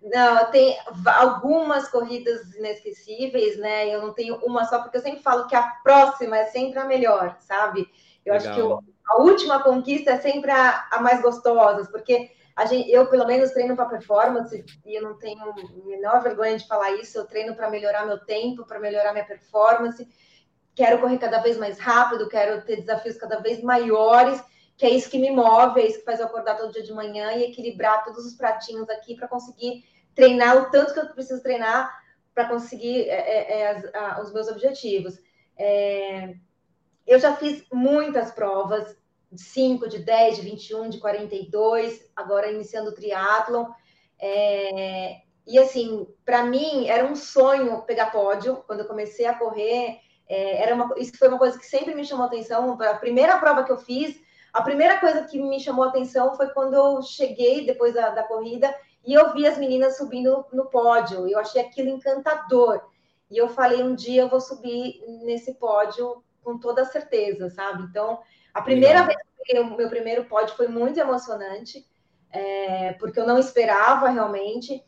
[0.00, 3.92] Não, tem algumas corridas inesquecíveis, né?
[3.92, 6.84] Eu não tenho uma só, porque eu sempre falo que a próxima é sempre a
[6.84, 7.90] melhor, sabe?
[8.24, 8.36] Eu Legal.
[8.36, 12.88] acho que eu, a última conquista é sempre a, a mais gostosa, porque a gente,
[12.88, 15.54] eu, pelo menos, treino para performance e eu não tenho a
[15.84, 17.18] menor vergonha de falar isso.
[17.18, 20.06] Eu treino para melhorar meu tempo, para melhorar minha performance
[20.76, 24.40] quero correr cada vez mais rápido, quero ter desafios cada vez maiores,
[24.76, 26.92] que é isso que me move, é isso que faz eu acordar todo dia de
[26.92, 29.84] manhã e equilibrar todos os pratinhos aqui para conseguir
[30.14, 31.90] treinar o tanto que eu preciso treinar
[32.34, 35.18] para conseguir é, é, é, as, a, os meus objetivos.
[35.56, 36.34] É,
[37.06, 38.94] eu já fiz muitas provas,
[39.32, 43.70] de 5, de 10, de 21, de 42, agora iniciando o triatlon.
[44.18, 48.62] É, e assim, para mim era um sonho pegar pódio.
[48.66, 52.04] Quando eu comecei a correr, é, era uma, isso foi uma coisa que sempre me
[52.04, 52.78] chamou atenção.
[52.80, 54.20] A primeira prova que eu fiz,
[54.52, 58.74] a primeira coisa que me chamou atenção foi quando eu cheguei depois da, da corrida
[59.04, 61.28] e eu vi as meninas subindo no, no pódio.
[61.28, 62.82] Eu achei aquilo encantador.
[63.30, 67.84] E eu falei, um dia eu vou subir nesse pódio com toda certeza, sabe?
[67.84, 68.20] Então,
[68.54, 69.06] a primeira Legal.
[69.06, 71.86] vez que o meu primeiro pódio foi muito emocionante,
[72.30, 74.82] é, porque eu não esperava realmente.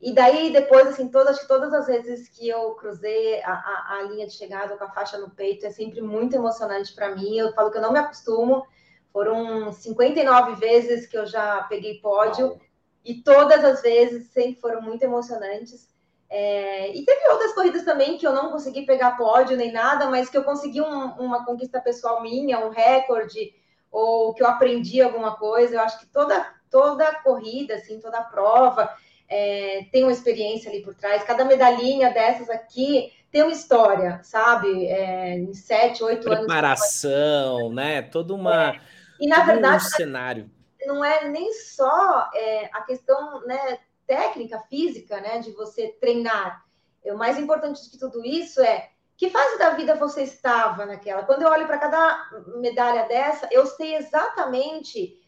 [0.00, 4.26] E daí, depois, assim, todas, todas as vezes que eu cruzei a, a, a linha
[4.26, 7.36] de chegada com a faixa no peito, é sempre muito emocionante para mim.
[7.36, 8.64] Eu falo que eu não me acostumo.
[9.12, 12.60] Foram 59 vezes que eu já peguei pódio,
[13.04, 15.88] e todas as vezes sempre foram muito emocionantes.
[16.30, 20.28] É, e teve outras corridas também que eu não consegui pegar pódio nem nada, mas
[20.28, 23.52] que eu consegui um, uma conquista pessoal minha, um recorde,
[23.90, 25.74] ou que eu aprendi alguma coisa.
[25.74, 28.94] Eu acho que toda, toda corrida, assim, toda prova
[29.28, 31.22] é, tem uma experiência ali por trás.
[31.24, 34.86] Cada medalhinha dessas aqui tem uma história, sabe?
[34.86, 36.46] É, em sete, oito anos.
[36.46, 38.02] Preparação, né?
[38.02, 38.74] Toda uma.
[38.74, 38.80] É.
[39.20, 39.84] E na verdade.
[39.84, 40.50] Um cenário.
[40.86, 45.38] Não é nem só é, a questão né, técnica, física, né?
[45.40, 46.64] De você treinar.
[47.04, 51.24] O mais importante de tudo isso é que fase da vida você estava naquela.
[51.24, 55.18] Quando eu olho para cada medalha dessa, eu sei exatamente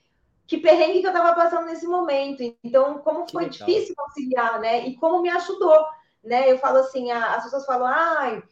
[0.50, 2.42] que perrengue que eu estava passando nesse momento.
[2.64, 4.84] Então, como foi difícil conciliar, né?
[4.84, 5.86] E como me ajudou,
[6.24, 6.50] né?
[6.50, 8.42] Eu falo assim, a, as pessoas falam, ai,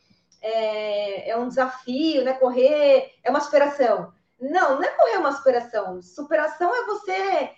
[0.41, 2.35] é, é um desafio, né?
[2.35, 4.13] Correr é uma superação.
[4.41, 6.01] Não, não é correr uma superação.
[6.01, 7.51] Superação é você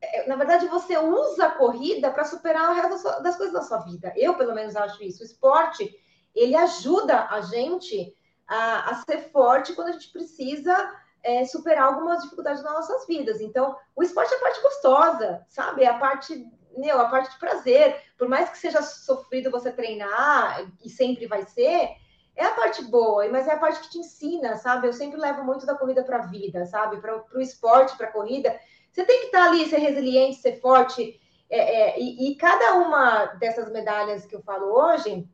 [0.00, 3.78] é, na verdade, você usa a corrida para superar o resto das coisas da sua
[3.78, 4.12] vida.
[4.16, 5.20] Eu, pelo menos, acho isso.
[5.20, 5.92] O esporte,
[6.32, 8.14] ele ajuda a gente
[8.46, 13.40] a, a ser forte quando a gente precisa é, superar algumas dificuldades nas nossas vidas.
[13.40, 15.82] Então, o esporte é a parte gostosa, sabe?
[15.82, 18.00] É a parte, meu, a parte de prazer.
[18.18, 21.90] Por mais que seja sofrido você treinar, e sempre vai ser,
[22.36, 24.86] é a parte boa, mas é a parte que te ensina, sabe?
[24.86, 27.00] Eu sempre levo muito da corrida para a vida, sabe?
[27.00, 28.58] Para o esporte, para a corrida
[28.92, 31.20] você tem que estar ali, ser resiliente, ser forte.
[31.48, 35.26] É, é, e, e, cada uma dessas medalhas que eu falo hoje,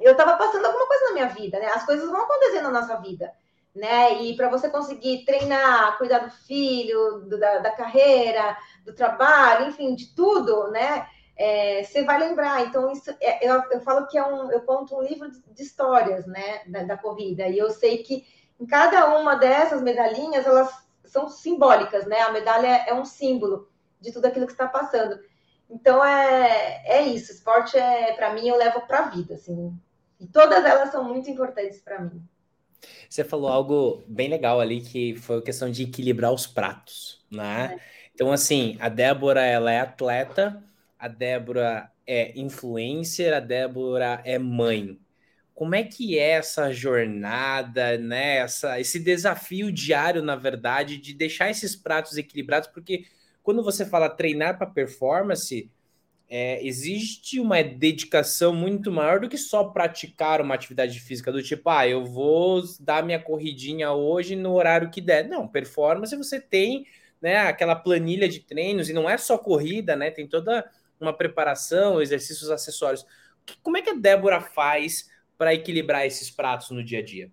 [0.00, 1.66] eu estava passando alguma coisa na minha vida, né?
[1.66, 3.32] As coisas vão acontecendo na nossa vida,
[3.74, 4.22] né?
[4.22, 9.94] E para você conseguir treinar, cuidar do filho, do, da, da, carreira, do trabalho, enfim,
[9.94, 11.06] de tudo, né?
[11.36, 12.66] É, você vai lembrar.
[12.66, 16.26] Então, isso é, eu, eu falo que é um, eu conto um livro de histórias,
[16.26, 16.62] né?
[16.66, 17.48] Da, da corrida.
[17.48, 18.26] E eu sei que
[18.60, 20.70] em cada uma dessas medalhinhas, elas
[21.04, 22.20] são simbólicas, né?
[22.20, 23.68] A medalha é um símbolo
[24.00, 25.18] de tudo aquilo que está passando.
[25.68, 27.32] Então é, é isso.
[27.32, 29.74] Esporte é para mim eu levo para a vida, assim.
[30.20, 32.22] E todas elas são muito importantes para mim.
[33.08, 37.76] Você falou algo bem legal ali que foi a questão de equilibrar os pratos, né?
[37.78, 37.80] É.
[38.14, 40.62] Então assim, a Débora ela é atleta,
[40.98, 44.98] a Débora é influencer, a Débora é mãe.
[45.54, 48.36] Como é que é essa jornada, né?
[48.38, 53.04] Essa, esse desafio diário, na verdade, de deixar esses pratos equilibrados, porque
[53.42, 55.70] quando você fala treinar para performance,
[56.34, 61.68] é, existe uma dedicação muito maior do que só praticar uma atividade física do tipo,
[61.68, 65.28] ah, eu vou dar minha corridinha hoje no horário que der.
[65.28, 66.86] Não, performance você tem,
[67.20, 70.10] né, aquela planilha de treinos e não é só corrida, né?
[70.10, 70.64] Tem toda
[70.98, 73.04] uma preparação, exercícios acessórios.
[73.62, 77.30] Como é que a Débora faz para equilibrar esses pratos no dia a dia?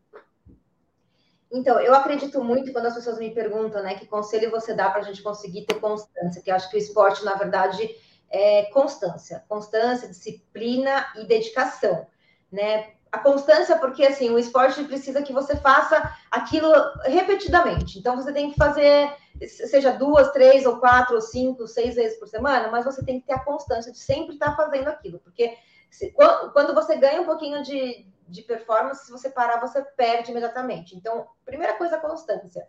[1.50, 5.00] Então, eu acredito muito quando as pessoas me perguntam, né, que conselho você dá para
[5.00, 7.90] a gente conseguir ter constância, que eu acho que o esporte, na verdade,
[8.30, 12.08] é constância, constância, disciplina e dedicação,
[12.52, 12.92] né?
[13.12, 16.72] A constância, porque assim, o esporte precisa que você faça aquilo
[17.06, 17.98] repetidamente.
[17.98, 19.12] Então, você tem que fazer,
[19.48, 23.26] seja duas, três, ou quatro, ou cinco, seis vezes por semana, mas você tem que
[23.26, 25.58] ter a constância de sempre estar fazendo aquilo, porque
[25.89, 30.96] se, quando você ganha um pouquinho de, de performance, se você parar, você perde imediatamente.
[30.96, 32.68] Então, primeira coisa, constância.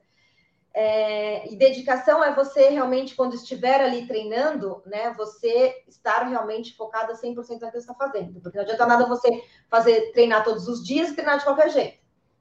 [0.73, 7.15] É, e dedicação é você realmente, quando estiver ali treinando, né, você estar realmente focada
[7.15, 8.41] 100% naquilo que você está fazendo.
[8.41, 11.99] Porque não adianta nada você fazer treinar todos os dias e treinar de qualquer jeito,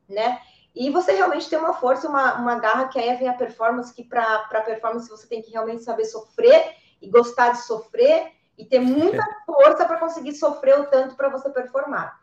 [0.07, 0.39] né?
[0.75, 4.03] E você realmente ter uma força, uma, uma garra, que aí vem a performance, que
[4.03, 9.25] para performance você tem que realmente saber sofrer e gostar de sofrer e ter muita
[9.45, 12.21] força para conseguir sofrer o tanto para você performar.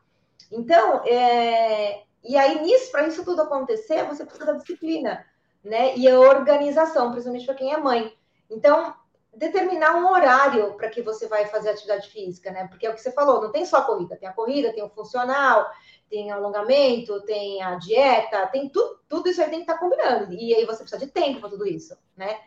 [0.53, 2.05] Então, é...
[2.23, 5.25] e aí nisso, para isso tudo acontecer, você precisa da disciplina,
[5.67, 5.97] né?
[5.97, 8.17] E a organização, principalmente para quem é mãe.
[8.49, 8.95] Então,
[9.35, 12.69] determinar um horário para que você vai fazer atividade física, né?
[12.69, 14.83] Porque é o que você falou, não tem só a corrida, tem a corrida, tem
[14.83, 15.69] o funcional,
[16.09, 20.33] tem alongamento, tem a dieta, tem tudo, tudo isso aí tem que estar tá combinando.
[20.33, 22.39] E aí você precisa de tempo para tudo isso, né?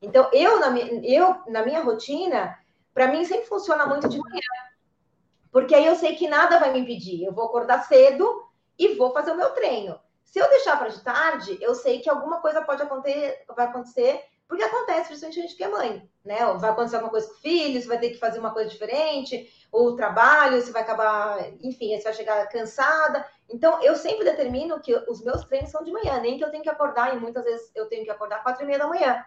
[0.00, 2.58] Então, eu na, minha, eu, na minha rotina,
[2.92, 4.40] para mim sempre funciona muito de manhã.
[5.50, 7.24] Porque aí eu sei que nada vai me impedir.
[7.24, 8.44] Eu vou acordar cedo
[8.78, 9.98] e vou fazer o meu treino.
[10.26, 14.22] Se eu deixar para de tarde, eu sei que alguma coisa pode acontecer, vai acontecer,
[14.48, 16.38] porque acontece, principalmente a gente que é mãe, né?
[16.58, 19.50] Vai acontecer alguma coisa com o filho, você vai ter que fazer uma coisa diferente,
[19.72, 23.26] ou o trabalho, você vai acabar, enfim, você vai chegar cansada.
[23.48, 26.62] Então, eu sempre determino que os meus treinos são de manhã, nem que eu tenho
[26.62, 29.24] que acordar, e muitas vezes eu tenho que acordar quatro e meia da manhã.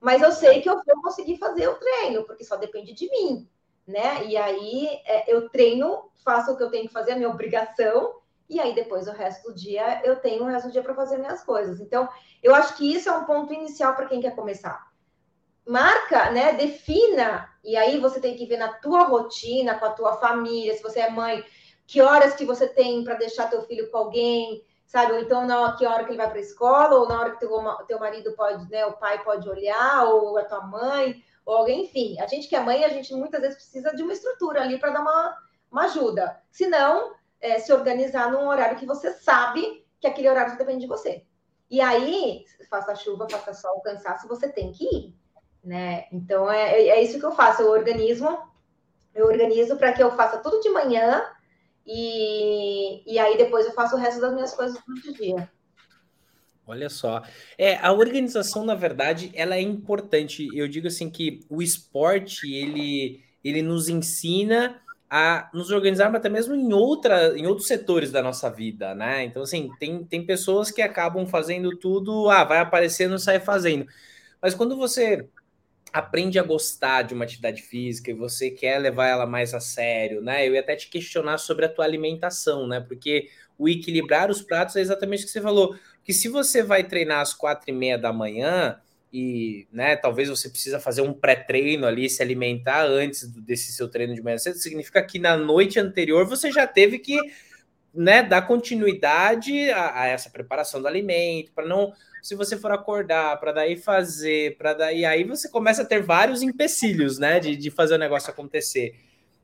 [0.00, 3.48] Mas eu sei que eu vou conseguir fazer o treino, porque só depende de mim,
[3.86, 4.24] né?
[4.24, 8.14] E aí é, eu treino, faço o que eu tenho que fazer, a minha obrigação,
[8.50, 11.18] e aí depois o resto do dia eu tenho o resto do dia para fazer
[11.18, 11.80] minhas coisas.
[11.80, 12.08] Então,
[12.42, 14.90] eu acho que isso é um ponto inicial para quem quer começar.
[15.66, 16.52] Marca, né?
[16.54, 20.82] Defina, e aí você tem que ver na tua rotina, com a tua família, se
[20.82, 21.44] você é mãe,
[21.86, 25.12] que horas que você tem para deixar teu filho com alguém, sabe?
[25.12, 27.38] Ou então na que hora que ele vai para a escola, ou na hora que
[27.38, 27.50] teu,
[27.86, 28.84] teu marido pode, né?
[28.84, 32.18] O pai pode olhar, ou a tua mãe, ou alguém, enfim.
[32.18, 34.90] A gente que é mãe, a gente muitas vezes precisa de uma estrutura ali para
[34.90, 35.36] dar uma,
[35.70, 36.40] uma ajuda.
[36.50, 40.86] Se não, é, se organizar num horário que você sabe que aquele horário depende de
[40.86, 41.24] você.
[41.70, 45.14] E aí, faça chuva, faça sol, cansaço, você tem que ir,
[45.62, 46.06] né?
[46.12, 47.62] Então é, é isso que eu faço.
[47.62, 48.26] Eu organizo,
[49.14, 51.24] eu organizo para que eu faça tudo de manhã
[51.86, 55.50] e, e aí depois eu faço o resto das minhas coisas no dia.
[56.66, 57.22] Olha só.
[57.58, 60.48] É, a organização, na verdade, ela é importante.
[60.54, 66.54] Eu digo assim que o esporte, ele, ele nos ensina a nos organizarmos até mesmo
[66.54, 69.24] em, outra, em outros setores da nossa vida, né?
[69.24, 73.86] Então, assim, tem, tem pessoas que acabam fazendo tudo, ah, vai aparecendo, sai fazendo.
[74.40, 75.28] Mas quando você
[75.92, 80.20] aprende a gostar de uma atividade física e você quer levar ela mais a sério,
[80.20, 80.46] né?
[80.46, 82.78] Eu ia até te questionar sobre a tua alimentação, né?
[82.78, 85.76] Porque o equilibrar os pratos é exatamente o que você falou.
[86.04, 88.80] Que se você vai treinar às quatro e meia da manhã
[89.12, 94.14] e, né, talvez você precisa fazer um pré-treino ali, se alimentar antes desse seu treino
[94.14, 97.18] de manhã cedo, significa que na noite anterior você já teve que,
[97.92, 101.92] né, dar continuidade a, a essa preparação do alimento, para não
[102.22, 106.42] se você for acordar para daí fazer, para daí aí você começa a ter vários
[106.42, 108.94] empecilhos, né, de, de fazer o negócio acontecer.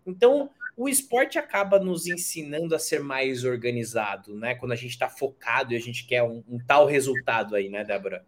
[0.07, 4.55] Então, o esporte acaba nos ensinando a ser mais organizado, né?
[4.55, 7.83] Quando a gente está focado e a gente quer um, um, tal resultado aí, né,
[7.83, 8.25] Débora?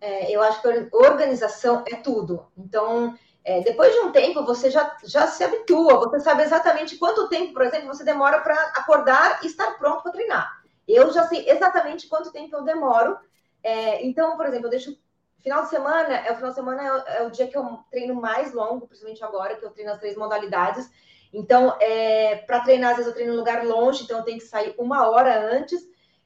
[0.00, 2.46] É, eu acho que organização é tudo.
[2.56, 7.28] Então, é, depois de um tempo, você já, já se habitua, você sabe exatamente quanto
[7.28, 10.62] tempo, por exemplo, você demora para acordar e estar pronto para treinar.
[10.86, 13.18] Eu já sei exatamente quanto tempo eu demoro
[13.66, 14.96] é, então, por exemplo, eu deixo.
[15.42, 18.14] Final de semana, é o final de semana é, é, o dia que eu treino
[18.14, 20.88] mais longo, principalmente agora, que eu treino as três modalidades.
[21.32, 24.38] Então, é, para treinar, às vezes eu treino em um lugar longe, então eu tenho
[24.38, 25.80] que sair uma hora antes.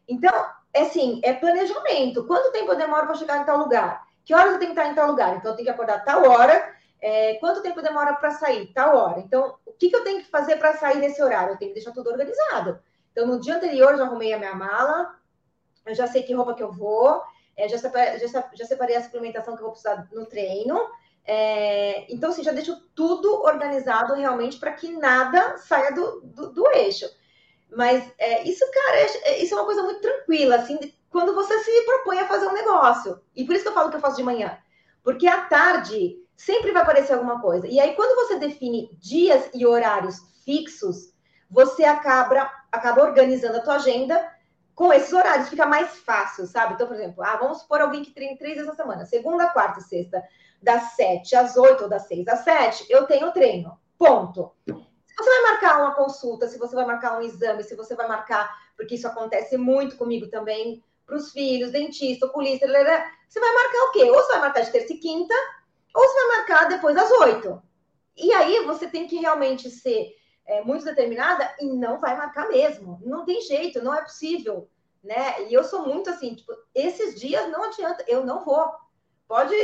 [0.07, 0.33] Então,
[0.73, 2.27] é assim, é planejamento.
[2.27, 4.07] Quanto tempo eu demoro para chegar em tal lugar?
[4.25, 5.37] Que horas eu tenho que estar em tal lugar?
[5.37, 6.75] Então, eu tenho que acordar tal hora.
[7.01, 8.73] É, quanto tempo demora para sair?
[8.73, 9.21] Tal hora.
[9.21, 11.55] Então, o que, que eu tenho que fazer para sair nesse horário?
[11.55, 12.79] Eu tenho que deixar tudo organizado.
[13.11, 15.17] Então, no dia anterior, eu já arrumei a minha mala,
[15.85, 17.23] eu já sei que roupa que eu vou,
[17.57, 20.79] é, já, separei, já, já, separei a suplementação que eu vou precisar no treino.
[21.25, 26.71] É, então, assim, já deixo tudo organizado realmente para que nada saia do, do, do
[26.73, 27.07] eixo.
[27.77, 30.79] Mas é, isso, cara, é, é, isso é uma coisa muito tranquila, assim,
[31.09, 33.21] quando você se propõe a fazer um negócio.
[33.35, 34.59] E por isso que eu falo que eu faço de manhã.
[35.03, 37.67] Porque à tarde sempre vai aparecer alguma coisa.
[37.67, 41.13] E aí, quando você define dias e horários fixos,
[41.51, 44.31] você acaba, acaba organizando a tua agenda
[44.81, 46.73] com esses horários fica mais fácil, sabe?
[46.73, 49.79] Então, por exemplo, ah, vamos supor alguém que treine três vezes na semana, segunda, quarta
[49.79, 50.23] e sexta,
[50.63, 53.79] das sete às oito ou das seis às sete, eu tenho treino.
[53.99, 54.53] Ponto.
[55.21, 58.51] Você vai marcar uma consulta, se você vai marcar um exame, se você vai marcar,
[58.75, 63.91] porque isso acontece muito comigo também, para os filhos, dentista, oculista, você vai marcar o
[63.93, 64.11] quê?
[64.11, 65.35] Ou você vai marcar de terça e quinta,
[65.95, 67.63] ou você vai marcar depois das oito.
[68.17, 70.15] E aí você tem que realmente ser
[70.47, 73.01] é, muito determinada e não vai marcar mesmo.
[73.05, 74.71] Não tem jeito, não é possível,
[75.03, 75.49] né?
[75.49, 78.73] E eu sou muito assim, tipo, esses dias não adianta, eu não vou.
[79.29, 79.55] Pode,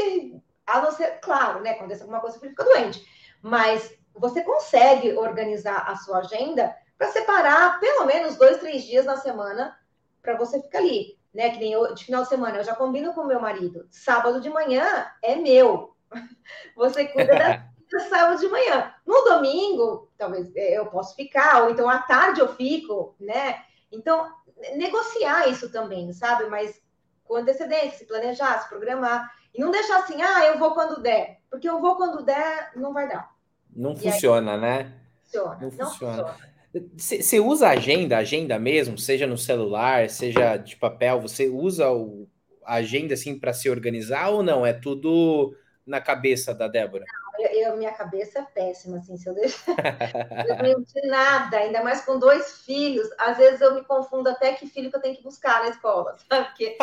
[0.67, 1.75] a não ser, claro, né?
[1.75, 3.07] Quando alguma coisa, você fica doente.
[3.43, 9.17] Mas você consegue organizar a sua agenda para separar pelo menos dois, três dias na
[9.17, 9.77] semana
[10.23, 11.51] para você ficar ali, né?
[11.51, 13.87] Que nem eu, de final de semana, eu já combino com meu marido.
[13.91, 15.95] Sábado de manhã é meu.
[16.77, 17.67] Você cuida da
[18.09, 18.93] sábado de manhã.
[19.07, 23.63] No domingo, talvez é, eu posso ficar, ou então à tarde eu fico, né?
[23.93, 24.33] Então,
[24.75, 26.47] negociar isso também, sabe?
[26.47, 26.81] Mas
[27.25, 29.31] com antecedência, se planejar, se programar.
[29.55, 31.41] E não deixar assim, ah, eu vou quando der.
[31.51, 33.36] Porque eu vou quando der, não vai dar.
[33.77, 34.93] Não e funciona, aí, né?
[35.25, 35.55] Funciona.
[35.55, 36.37] Não, não funciona.
[36.97, 42.29] Você usa agenda, agenda mesmo, seja no celular, seja de papel, você usa o,
[42.65, 44.67] a agenda assim para se organizar ou não?
[44.67, 45.55] É tudo
[45.87, 47.05] na cabeça da Débora?
[47.05, 49.75] eu, eu, minha cabeça é péssima, assim, se eu deixar.
[50.47, 53.09] eu não de nada, ainda mais com dois filhos.
[53.19, 56.17] Às vezes eu me confundo até que filho que eu tenho que buscar na escola,
[56.29, 56.47] sabe?
[56.47, 56.77] Porque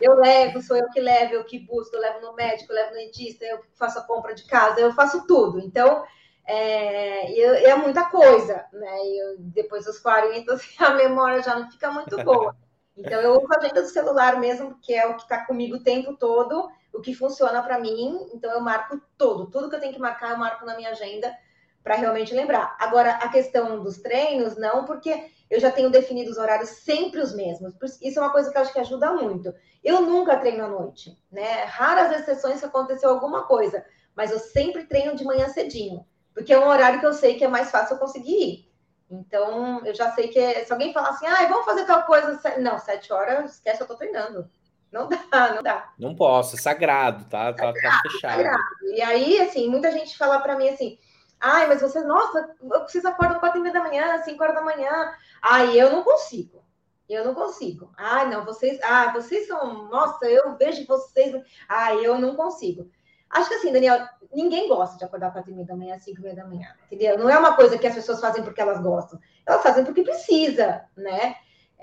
[0.00, 2.90] eu levo, sou eu que levo, eu que busco, eu levo no médico, eu levo
[2.90, 5.60] no dentista, eu faço a compra de casa, eu faço tudo.
[5.60, 6.04] Então,
[6.46, 9.06] é, eu, é muita coisa, né?
[9.06, 12.56] Eu, depois dos 40, assim, a memória já não fica muito boa.
[12.96, 15.82] Então, eu uso a agenda do celular mesmo, que é o que está comigo o
[15.82, 19.92] tempo todo o que funciona para mim, então eu marco todo, tudo que eu tenho
[19.92, 21.34] que marcar, eu marco na minha agenda
[21.82, 22.76] para realmente lembrar.
[22.80, 27.34] Agora, a questão dos treinos, não, porque eu já tenho definido os horários sempre os
[27.34, 27.74] mesmos.
[28.00, 29.52] Isso é uma coisa que eu acho que ajuda muito.
[29.82, 31.64] Eu nunca treino à noite, né?
[31.64, 33.84] Raras exceções que aconteceu alguma coisa,
[34.16, 37.44] mas eu sempre treino de manhã cedinho, porque é um horário que eu sei que
[37.44, 38.74] é mais fácil eu conseguir ir.
[39.10, 42.78] Então, eu já sei que se alguém falar assim, ah, vamos fazer tal coisa, não,
[42.78, 44.48] sete horas, esquece, eu tô treinando.
[44.94, 45.92] Não dá, não dá.
[45.98, 47.52] Não posso, é sagrado, tá?
[47.52, 48.36] Tá, tá tá fechado.
[48.36, 48.62] Sagrado.
[48.94, 50.96] E aí, assim, muita gente fala para mim assim,
[51.40, 55.12] ai, mas você, nossa, vocês acordam quatro e meia da manhã, cinco horas da manhã.
[55.42, 56.62] Ai, eu não consigo.
[57.08, 57.92] Eu não consigo.
[57.98, 61.42] Ai, não, vocês, ah, vocês são, nossa, eu vejo vocês.
[61.68, 62.88] Ai, eu não consigo.
[63.28, 66.22] Acho que assim, Daniel, ninguém gosta de acordar quatro e meia da manhã, cinco e
[66.22, 67.18] meia da manhã, entendeu?
[67.18, 69.18] Não é uma coisa que as pessoas fazem porque elas gostam.
[69.44, 71.34] Elas fazem porque precisa, né?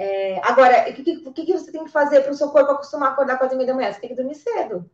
[0.02, 3.10] É, agora, o que, que, que, você tem que fazer para o seu corpo acostumar
[3.10, 3.94] a acordar quatro e meia da manhã?
[3.94, 4.90] Você tem que dormir cedo.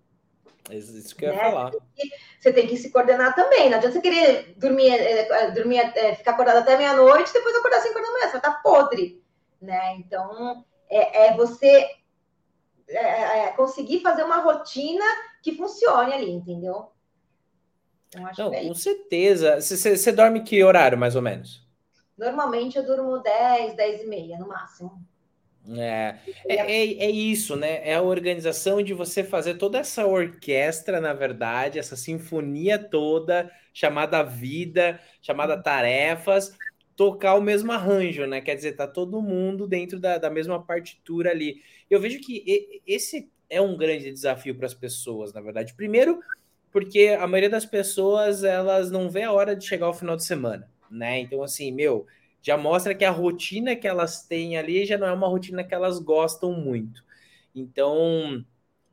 [0.69, 1.41] Isso que eu ia né?
[1.49, 1.71] falar.
[2.41, 3.69] Você tem, que, se coordenar também.
[3.69, 7.83] Não adianta você querer dormir, é, dormir é, ficar acordado até meia-noite, depois acordar às
[7.83, 9.23] 5 da manhã, você vai estar podre.
[9.61, 9.95] Né?
[9.95, 11.89] Então, é, é você
[12.89, 15.05] é, conseguir fazer uma rotina
[15.41, 16.91] que funcione ali, entendeu?
[18.09, 19.61] Então, Não, com certeza.
[19.61, 21.65] Você dorme que horário, mais ou menos?
[22.17, 25.01] Normalmente eu durmo 10, 10 e meia, no máximo.
[25.69, 26.15] É,
[26.47, 27.87] é, é, isso, né?
[27.87, 34.23] É a organização de você fazer toda essa orquestra, na verdade, essa sinfonia toda, chamada
[34.23, 35.61] vida, chamada uhum.
[35.61, 36.57] tarefas,
[36.95, 38.39] tocar o mesmo arranjo, né?
[38.39, 41.61] Quer dizer, tá todo mundo dentro da, da mesma partitura ali.
[41.89, 45.73] Eu vejo que esse é um grande desafio para as pessoas, na verdade.
[45.73, 46.19] Primeiro,
[46.71, 50.23] porque a maioria das pessoas elas não vê a hora de chegar ao final de
[50.23, 51.19] semana, né?
[51.19, 52.05] Então, assim, meu,
[52.41, 55.73] já mostra que a rotina que elas têm ali já não é uma rotina que
[55.73, 57.03] elas gostam muito.
[57.53, 58.43] Então,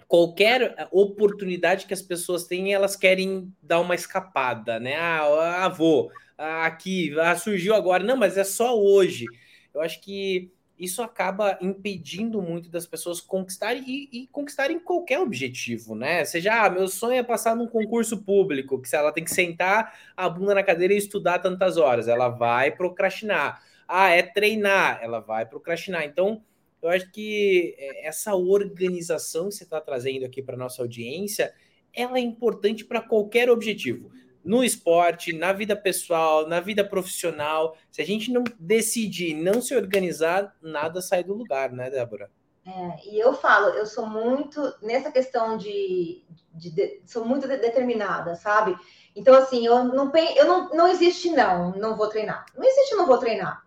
[0.09, 4.97] qualquer oportunidade que as pessoas têm, elas querem dar uma escapada, né?
[4.97, 8.05] Ah, ah vou, ah, aqui, ah, surgiu agora.
[8.05, 9.26] Não, mas é só hoje.
[9.72, 15.95] Eu acho que isso acaba impedindo muito das pessoas conquistarem e, e, conquistarem qualquer objetivo,
[15.95, 16.25] né?
[16.25, 19.97] Seja, ah, meu sonho é passar num concurso público, que se ela tem que sentar
[20.16, 23.62] a bunda na cadeira e estudar tantas horas, ela vai procrastinar.
[23.87, 26.05] Ah, é treinar, ela vai procrastinar.
[26.05, 26.43] Então,
[26.83, 31.55] eu acho que é, essa organização que você está trazendo aqui para nossa audiência,
[31.95, 34.11] ela é importante para qualquer objetivo
[34.45, 37.76] no esporte, na vida pessoal, na vida profissional.
[37.90, 42.30] Se a gente não decidir, não se organizar, nada sai do lugar, né, Débora?
[42.66, 46.22] É, e eu falo, eu sou muito nessa questão de,
[46.53, 48.76] de, de sou muito de, determinada, sabe?
[49.14, 52.47] Então assim, eu não eu não, não existe não, não vou treinar.
[52.57, 53.64] Não existe não vou treinar.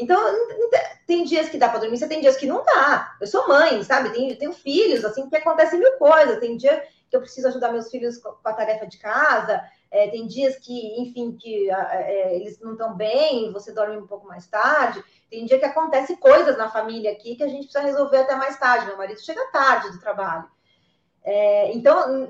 [0.00, 0.16] Então,
[1.06, 3.16] tem dias que dá para dormir, tem dias que não dá.
[3.20, 4.10] Eu sou mãe, sabe?
[4.10, 6.38] Tenho, tenho filhos, assim, que acontecem mil coisas.
[6.38, 9.60] Tem dia que eu preciso ajudar meus filhos com a tarefa de casa,
[9.90, 14.26] é, tem dias que, enfim, que é, eles não estão bem, você dorme um pouco
[14.26, 15.02] mais tarde.
[15.30, 18.58] Tem dia que acontece coisas na família aqui que a gente precisa resolver até mais
[18.58, 18.86] tarde.
[18.86, 20.48] Meu marido chega tarde do trabalho.
[21.24, 22.26] É, então,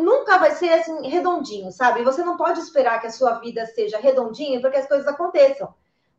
[0.00, 2.02] nunca vai ser assim redondinho, sabe?
[2.02, 5.72] Você não pode esperar que a sua vida seja redondinha porque as coisas aconteçam.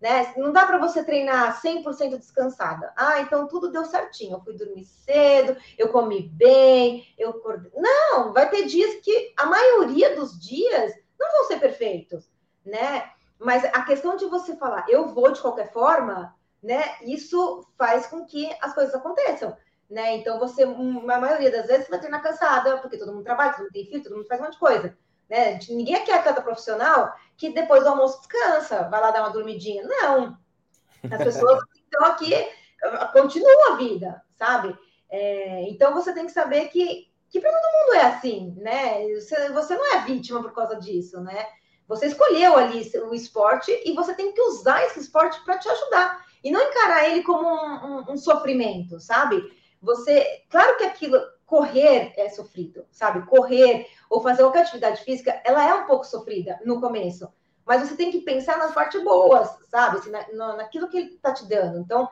[0.04, 0.34] Né?
[0.36, 2.91] Não dá para você treinar 100% descansada.
[2.93, 4.34] Ah, então tudo deu certinho.
[4.34, 7.41] Eu fui dormir cedo, eu comi bem, eu
[7.74, 12.30] Não, vai ter dias que a maioria dos dias não vão ser perfeitos,
[12.66, 13.10] né?
[13.39, 16.84] Mas a questão de você falar, eu vou de qualquer forma, né?
[17.04, 19.56] Isso faz com que as coisas aconteçam,
[19.89, 20.18] né?
[20.18, 20.68] Então você, a
[21.18, 24.18] maioria das vezes, vai treinar cansada, porque todo mundo trabalha, todo mundo tem filho, todo
[24.18, 24.97] mundo faz um monte de coisa.
[25.30, 25.58] Né?
[25.70, 29.84] Ninguém aqui é atleta profissional que depois do almoço descansa, vai lá dar uma dormidinha.
[29.84, 30.38] Não.
[31.11, 32.34] As pessoas estão aqui,
[33.11, 34.77] continuam a vida, sabe?
[35.09, 39.13] É, então você tem que saber que, que para todo mundo é assim, né?
[39.15, 41.47] Você, você não é vítima por causa disso, né?
[41.88, 46.23] Você escolheu ali o esporte e você tem que usar esse esporte para te ajudar.
[46.43, 49.41] E não encarar ele como um, um, um sofrimento, sabe?
[49.81, 53.25] Você, claro que aquilo, correr é sofrido, sabe?
[53.27, 57.31] Correr ou fazer qualquer atividade física, ela é um pouco sofrida no começo.
[57.65, 59.97] Mas você tem que pensar nas partes boas, sabe?
[59.97, 61.79] Assim, na, naquilo que ele está te dando.
[61.79, 62.09] Então,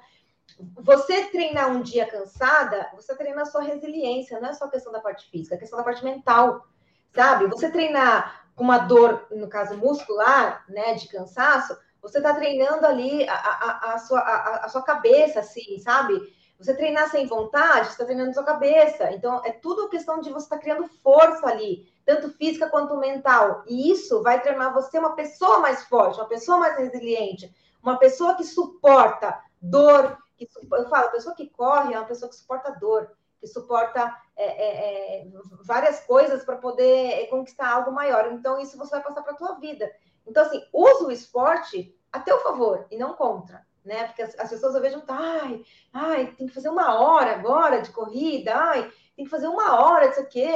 [0.76, 5.00] você treinar um dia cansada, você treina a sua resiliência, não é só questão da
[5.00, 6.66] parte física, é questão da parte mental,
[7.14, 7.48] sabe?
[7.48, 13.28] Você treinar com uma dor, no caso muscular, né, de cansaço, você está treinando ali
[13.28, 16.20] a, a, a, sua, a, a sua cabeça, assim, sabe?
[16.62, 19.12] Você treinar sem vontade, você está treinando sua cabeça.
[19.12, 23.64] Então, é tudo questão de você estar tá criando força ali, tanto física quanto mental.
[23.68, 27.52] E isso vai treinar você uma pessoa mais forte, uma pessoa mais resiliente,
[27.82, 30.18] uma pessoa que suporta dor.
[30.38, 34.16] Que, eu falo, a pessoa que corre é uma pessoa que suporta dor, que suporta
[34.38, 35.28] é, é, é,
[35.64, 38.32] várias coisas para poder conquistar algo maior.
[38.32, 39.92] Então, isso você vai passar para a tua vida.
[40.28, 44.06] Então, assim, usa o esporte a teu favor e não contra né?
[44.06, 45.64] Porque as, as pessoas eu vejo, ai,
[45.94, 50.08] ai, tem que fazer uma hora agora de corrida, ai, tem que fazer uma hora
[50.08, 50.48] disso aqui.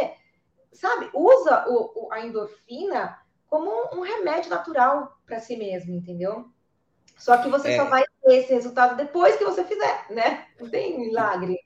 [0.73, 3.17] Sabe, usa o, o, a endorfina
[3.47, 6.45] como um, um remédio natural para si mesmo, entendeu?
[7.17, 7.77] Só que você é.
[7.77, 10.45] só vai ter esse resultado depois que você fizer, né?
[10.59, 11.57] Não tem milagre.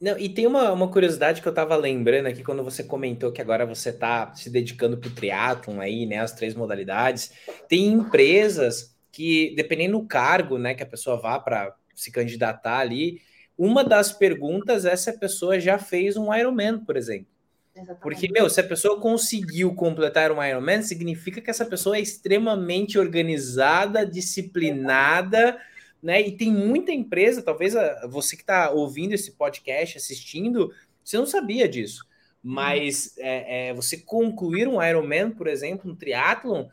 [0.00, 3.40] Não, e tem uma, uma curiosidade que eu tava lembrando aqui quando você comentou que
[3.40, 6.18] agora você tá se dedicando para o triatlon aí, né?
[6.18, 7.32] As três modalidades.
[7.68, 13.20] Tem empresas que, dependendo do cargo né, que a pessoa vá para se candidatar ali,
[13.56, 17.26] uma das perguntas é se a pessoa já fez um Ironman, por exemplo.
[17.74, 18.02] Exatamente.
[18.02, 22.98] Porque, meu, se a pessoa conseguiu completar um Ironman, significa que essa pessoa é extremamente
[22.98, 25.58] organizada, disciplinada,
[26.02, 26.20] né?
[26.20, 27.74] E tem muita empresa, talvez
[28.08, 30.72] você que está ouvindo esse podcast, assistindo,
[31.04, 32.04] você não sabia disso.
[32.42, 36.68] mas é, é, você concluir um Ironman, por exemplo, um triatlon, ah,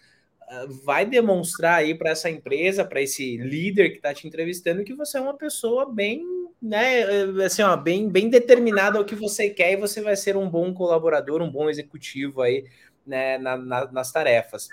[0.83, 5.17] vai demonstrar aí para essa empresa, para esse líder que está te entrevistando, que você
[5.17, 6.23] é uma pessoa bem,
[6.61, 7.03] né,
[7.45, 10.73] assim, ó, bem, bem determinada ao que você quer e você vai ser um bom
[10.73, 12.65] colaborador, um bom executivo aí,
[13.05, 14.69] né, na, na, nas tarefas.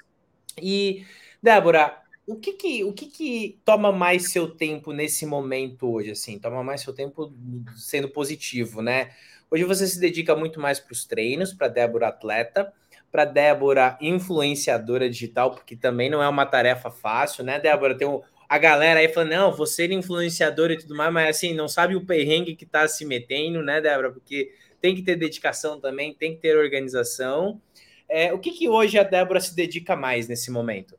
[0.61, 1.05] E,
[1.43, 6.39] Débora, o que que, o que que toma mais seu tempo nesse momento hoje, assim?
[6.39, 7.33] Toma mais seu tempo
[7.77, 9.11] sendo positivo, né?
[9.49, 12.73] Hoje você se dedica muito mais para os treinos, para Débora atleta,
[13.17, 17.97] para Débora influenciadora digital, porque também não é uma tarefa fácil, né, Débora?
[17.97, 18.07] Tem
[18.47, 21.97] a galera aí falando, não, você é influenciadora e tudo mais, mas assim, não sabe
[21.97, 24.13] o perrengue que está se metendo, né, Débora?
[24.13, 24.53] Porque
[24.83, 27.59] tem que ter dedicação também, tem que ter organização.
[28.07, 30.99] É, o que, que hoje a Débora se dedica mais nesse momento?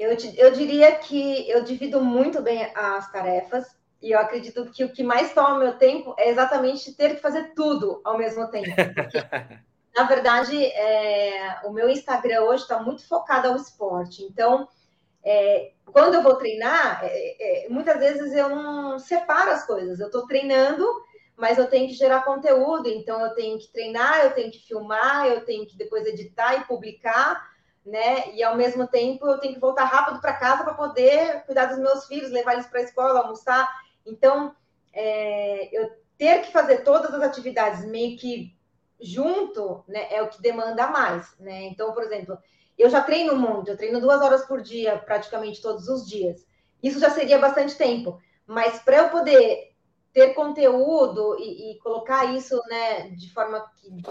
[0.00, 3.76] Eu, eu diria que eu divido muito bem as tarefas.
[4.00, 7.52] E eu acredito que o que mais toma meu tempo é exatamente ter que fazer
[7.54, 8.70] tudo ao mesmo tempo.
[8.94, 9.18] Porque,
[9.94, 14.22] na verdade, é, o meu Instagram hoje está muito focado ao esporte.
[14.22, 14.68] Então,
[15.24, 19.98] é, quando eu vou treinar, é, é muitas vezes eu não separo as coisas.
[19.98, 20.86] Eu estou treinando,
[21.36, 22.88] mas eu tenho que gerar conteúdo.
[22.88, 26.64] Então, eu tenho que treinar, eu tenho que filmar, eu tenho que depois editar e
[26.64, 27.48] publicar.
[27.84, 28.34] Né?
[28.34, 31.78] E ao mesmo tempo eu tenho que voltar rápido para casa para poder cuidar dos
[31.78, 33.66] meus filhos, levar eles para a escola, almoçar.
[34.04, 34.54] Então,
[34.92, 38.57] é, eu ter que fazer todas as atividades meio que
[39.00, 41.64] junto, né, é o que demanda mais, né?
[41.64, 42.38] Então, por exemplo,
[42.76, 46.46] eu já treino muito, eu treino duas horas por dia, praticamente todos os dias.
[46.82, 49.72] Isso já seria bastante tempo, mas para eu poder
[50.12, 54.02] ter conteúdo e, e, colocar isso, né, de forma que, de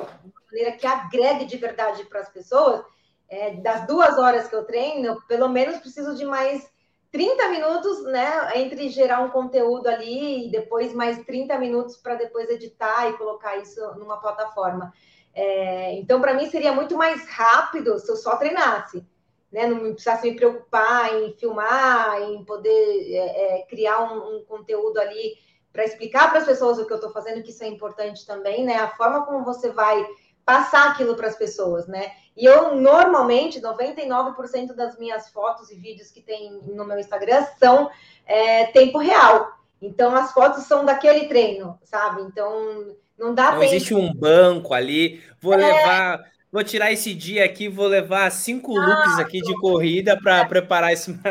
[0.52, 2.84] maneira que agregue de verdade para as pessoas,
[3.30, 6.70] é, das duas horas que eu treino, pelo menos preciso de mais
[7.12, 12.49] 30 minutos, né, entre gerar um conteúdo ali e depois mais 30 minutos para depois
[12.49, 14.93] editar e colocar isso numa plataforma.
[15.34, 19.05] É, então, para mim, seria muito mais rápido se eu só treinasse,
[19.51, 24.99] né, não precisasse me preocupar em filmar, em poder é, é, criar um, um conteúdo
[24.99, 25.36] ali
[25.72, 28.66] para explicar para as pessoas o que eu estou fazendo, que isso é importante também,
[28.66, 30.05] né, a forma como você vai
[30.48, 32.10] passar aquilo para as pessoas, né?
[32.36, 37.91] E eu, normalmente, 99% das minhas fotos e vídeos que tem no meu Instagram são
[38.26, 39.52] é, tempo real.
[39.82, 42.22] Então, as fotos são daquele treino, sabe?
[42.22, 43.74] Então, não dá Não tempo.
[43.74, 45.58] existe um banco ali, vou é...
[45.58, 46.38] levar...
[46.50, 50.93] Vou tirar esse dia aqui, vou levar cinco ah, looks aqui de corrida para preparar
[50.93, 51.12] esse.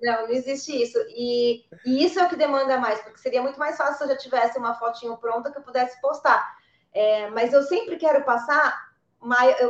[0.00, 0.98] Não, não existe isso.
[1.08, 4.08] E, e, isso é o que demanda mais, porque seria muito mais fácil se eu
[4.08, 6.54] já tivesse uma fotinho pronta que eu pudesse postar.
[6.96, 8.86] É, mas eu sempre quero passar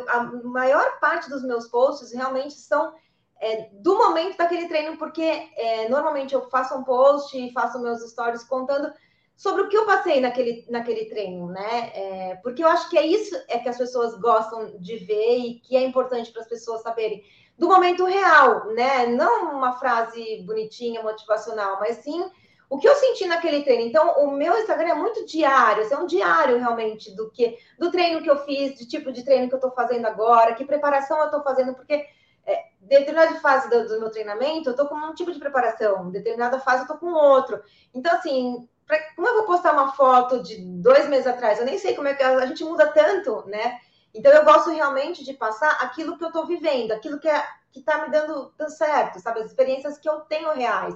[0.09, 2.95] a maior parte dos meus posts realmente são
[3.41, 5.23] é, do momento daquele treino, porque
[5.57, 8.93] é, normalmente eu faço um post e faço meus stories contando
[9.37, 11.91] sobre o que eu passei naquele, naquele treino, né?
[11.95, 15.55] É, porque eu acho que é isso é que as pessoas gostam de ver e
[15.61, 17.25] que é importante para as pessoas saberem
[17.59, 19.07] do momento real, né?
[19.07, 22.31] Não uma frase bonitinha, motivacional, mas sim
[22.69, 23.85] o que eu senti naquele treino?
[23.85, 27.91] Então, o meu Instagram é muito diário, assim, é um diário realmente do que do
[27.91, 31.19] treino que eu fiz, de tipo de treino que eu estou fazendo agora, que preparação
[31.19, 32.07] eu estou fazendo, porque
[32.45, 36.59] é, determinada fase do, do, meu treinamento, eu estou com um tipo de preparação, determinada
[36.61, 37.63] fase eu estou com outro.
[37.95, 41.59] Então, assim, pra, como eu vou postar uma foto de dois meses atrás?
[41.59, 43.79] Eu nem sei como é que a, a gente muda tanto, né?
[44.13, 47.45] Então, eu gosto realmente de passar aquilo que eu estou vivendo, aquilo que é,
[47.75, 49.41] está me dando, dando certo, sabe?
[49.41, 50.95] As experiências que eu tenho reais.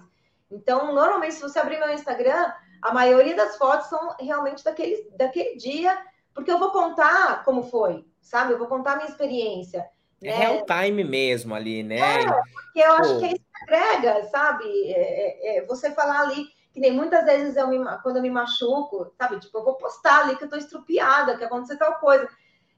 [0.50, 5.56] Então, normalmente, se você abrir meu Instagram, a maioria das fotos são realmente daquele, daquele
[5.56, 5.96] dia,
[6.34, 8.52] porque eu vou contar como foi, sabe?
[8.52, 9.88] Eu vou contar a minha experiência.
[10.22, 10.36] É né?
[10.36, 11.98] real time mesmo ali, né?
[11.98, 13.02] É, porque eu Pô.
[13.02, 14.92] acho que é isso que agrega, sabe?
[14.92, 18.30] É, é, é, você falar ali, que nem muitas vezes eu me, quando eu me
[18.30, 19.38] machuco, sabe?
[19.40, 22.28] Tipo, eu vou postar ali que eu tô estrupiada, que aconteceu tal coisa.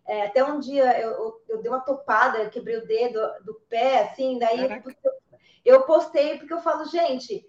[0.06, 3.54] É, até um dia eu, eu, eu, dei uma topada, eu quebrei o dedo do
[3.68, 4.82] pé, assim, daí eu,
[5.64, 7.46] eu postei porque eu falo, gente,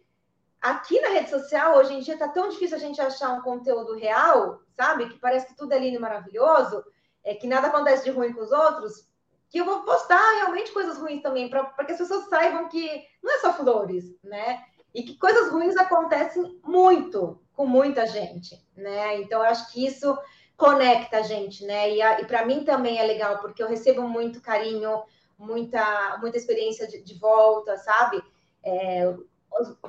[0.63, 3.95] Aqui na rede social, hoje em dia, tá tão difícil a gente achar um conteúdo
[3.97, 5.09] real, sabe?
[5.09, 6.85] Que parece que tudo é lindo e maravilhoso,
[7.21, 9.05] é, que nada acontece de ruim com os outros,
[9.49, 13.35] que eu vou postar realmente coisas ruins também, para que as pessoas saibam que não
[13.35, 14.63] é só flores, né?
[14.95, 19.17] E que coisas ruins acontecem muito com muita gente, né?
[19.17, 20.17] Então, eu acho que isso
[20.55, 21.89] conecta a gente, né?
[21.89, 25.03] E, e para mim também é legal, porque eu recebo muito carinho,
[25.37, 28.23] muita, muita experiência de, de volta, sabe?
[28.63, 29.13] É,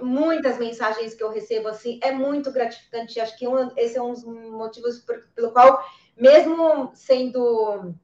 [0.01, 3.21] muitas mensagens que eu recebo assim, é muito gratificante.
[3.21, 5.85] Acho que um, esse é um dos motivos por, pelo qual,
[6.17, 7.95] mesmo sendo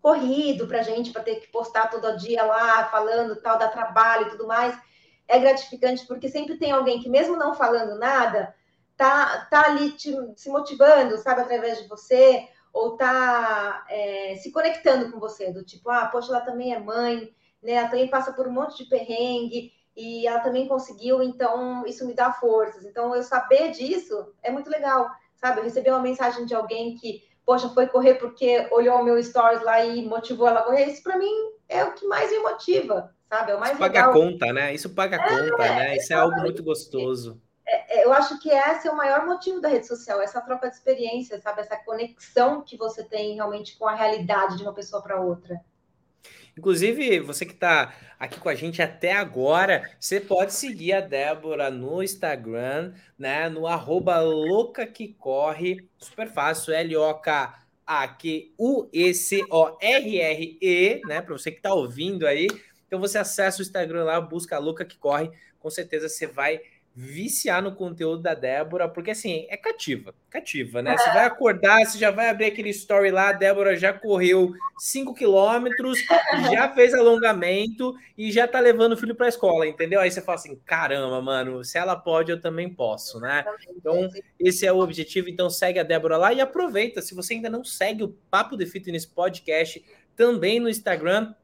[0.00, 4.30] corrido para gente, para ter que postar todo dia lá, falando tal, da trabalho e
[4.30, 4.78] tudo mais,
[5.26, 8.54] é gratificante porque sempre tem alguém que, mesmo não falando nada,
[8.96, 15.10] tá, tá ali te, se motivando, sabe, através de você, ou tá é, se conectando
[15.10, 17.72] com você, do tipo, ah, poxa, ela também é mãe, né?
[17.72, 22.12] Ela também passa por um monte de perrengue e ela também conseguiu, então isso me
[22.12, 22.84] dá forças.
[22.84, 25.60] Então, eu saber disso é muito legal, sabe?
[25.60, 29.62] Eu recebi uma mensagem de alguém que, poxa, foi correr porque olhou o meu stories
[29.62, 30.84] lá e motivou ela a correr.
[30.84, 31.32] Isso para mim
[31.66, 33.52] é o que mais me motiva, sabe?
[33.52, 34.74] É o mais isso paga a conta, né?
[34.74, 35.96] Isso paga a conta, é, né?
[35.96, 37.40] Isso é algo muito gostoso.
[37.66, 40.68] É, é, eu acho que esse é o maior motivo da rede social, essa troca
[40.68, 41.62] de experiência, sabe?
[41.62, 45.58] Essa conexão que você tem realmente com a realidade de uma pessoa para outra.
[46.56, 51.70] Inclusive, você que está aqui com a gente até agora, você pode seguir a Débora
[51.70, 53.48] no Instagram, né?
[53.48, 55.86] No arroba louca que corre.
[55.98, 57.62] Super fácil, L-O-K.
[57.86, 58.50] A-Q-U-E-C-O-R-R-E,
[61.06, 61.20] né?
[61.20, 62.48] Para você que está ouvindo aí.
[62.86, 65.30] Então você acessa o Instagram lá, busca a Louca que Corre.
[65.60, 66.60] Com certeza você vai
[66.98, 70.96] viciar no conteúdo da Débora, porque assim, é cativa, cativa, né?
[70.96, 75.12] Você vai acordar, você já vai abrir aquele story lá, a Débora já correu 5
[75.12, 75.98] quilômetros,
[76.50, 80.00] já fez alongamento e já tá levando o filho para a escola, entendeu?
[80.00, 83.44] Aí você fala assim, caramba, mano, se ela pode, eu também posso, né?
[83.76, 84.08] Então,
[84.40, 87.62] esse é o objetivo, então segue a Débora lá e aproveita, se você ainda não
[87.62, 89.84] segue o Papo de Fitness Podcast,
[90.16, 91.34] também no Instagram,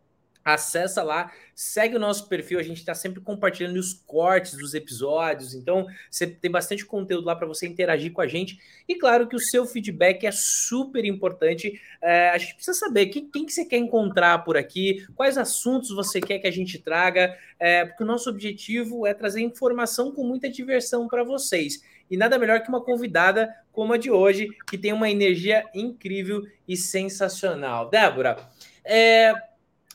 [0.45, 5.55] Acessa lá, segue o nosso perfil, a gente está sempre compartilhando os cortes dos episódios,
[5.55, 8.59] então você tem bastante conteúdo lá para você interagir com a gente.
[8.89, 11.81] E claro que o seu feedback é super importante.
[12.01, 15.91] É, a gente precisa saber quem, quem, que você quer encontrar por aqui, quais assuntos
[15.91, 20.25] você quer que a gente traga, é, porque o nosso objetivo é trazer informação com
[20.25, 21.83] muita diversão para vocês.
[22.11, 26.43] E nada melhor que uma convidada como a de hoje, que tem uma energia incrível
[26.69, 27.89] e sensacional.
[27.89, 28.37] Débora,
[28.85, 29.33] é,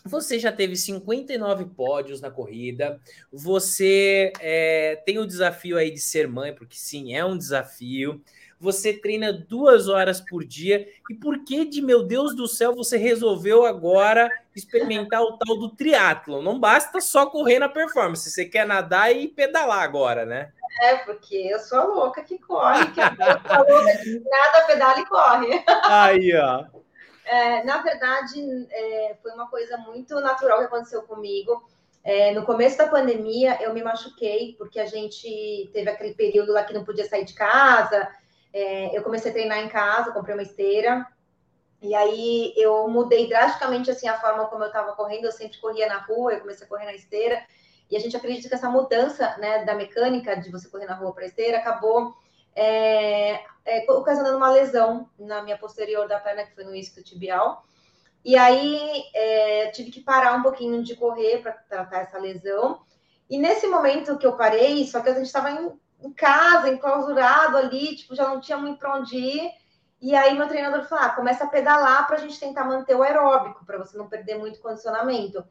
[0.05, 2.99] você já teve 59 pódios na corrida.
[3.31, 8.21] Você é, tem o desafio aí de ser mãe, porque sim, é um desafio.
[8.59, 10.87] Você treina duas horas por dia.
[11.09, 15.69] E por que de meu Deus do céu você resolveu agora experimentar o tal do
[15.69, 16.41] triatlo?
[16.41, 20.51] Não basta só correr na performance, você quer nadar e pedalar agora, né?
[20.81, 24.99] É, porque eu sou a louca que corre, que sou a louca que nada pedala
[24.99, 25.63] e corre.
[25.85, 26.65] Aí, ó.
[27.27, 31.67] É, na verdade, é, foi uma coisa muito natural que aconteceu comigo.
[32.03, 36.63] É, no começo da pandemia, eu me machuquei, porque a gente teve aquele período lá
[36.63, 38.07] que não podia sair de casa.
[38.53, 41.05] É, eu comecei a treinar em casa, comprei uma esteira.
[41.81, 45.25] E aí eu mudei drasticamente assim a forma como eu estava correndo.
[45.25, 47.43] Eu sempre corria na rua, eu comecei a correr na esteira.
[47.91, 51.13] E a gente acredita que essa mudança né, da mecânica de você correr na rua
[51.13, 52.15] para esteira acabou
[52.57, 57.63] é, é, ocasionando uma lesão na minha posterior da perna, que foi no isquio tibial.
[58.25, 62.81] E aí é, tive que parar um pouquinho de correr para tratar essa lesão.
[63.29, 67.57] E nesse momento que eu parei, só que a gente estava em, em, casa, enclausurado
[67.57, 69.51] ali, tipo, já não tinha muito para onde ir.
[70.01, 73.03] E aí meu treinador falou: ah, começa a pedalar para a gente tentar manter o
[73.03, 75.45] aeróbico, para você não perder muito condicionamento.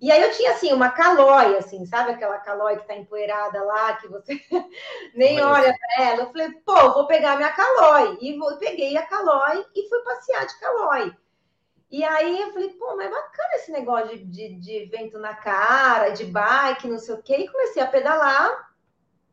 [0.00, 3.94] E aí eu tinha assim uma calói, assim, sabe aquela calói que tá empoeirada lá,
[3.94, 4.40] que você
[5.12, 6.22] nem olha para ela.
[6.22, 8.16] Eu falei, pô, vou pegar minha calói.
[8.20, 11.12] E vou, peguei a calói e fui passear de calói.
[11.90, 15.34] E aí eu falei, pô, mas é bacana esse negócio de, de, de, vento na
[15.34, 17.36] cara, de bike, não sei o quê.
[17.38, 18.72] E comecei a pedalar,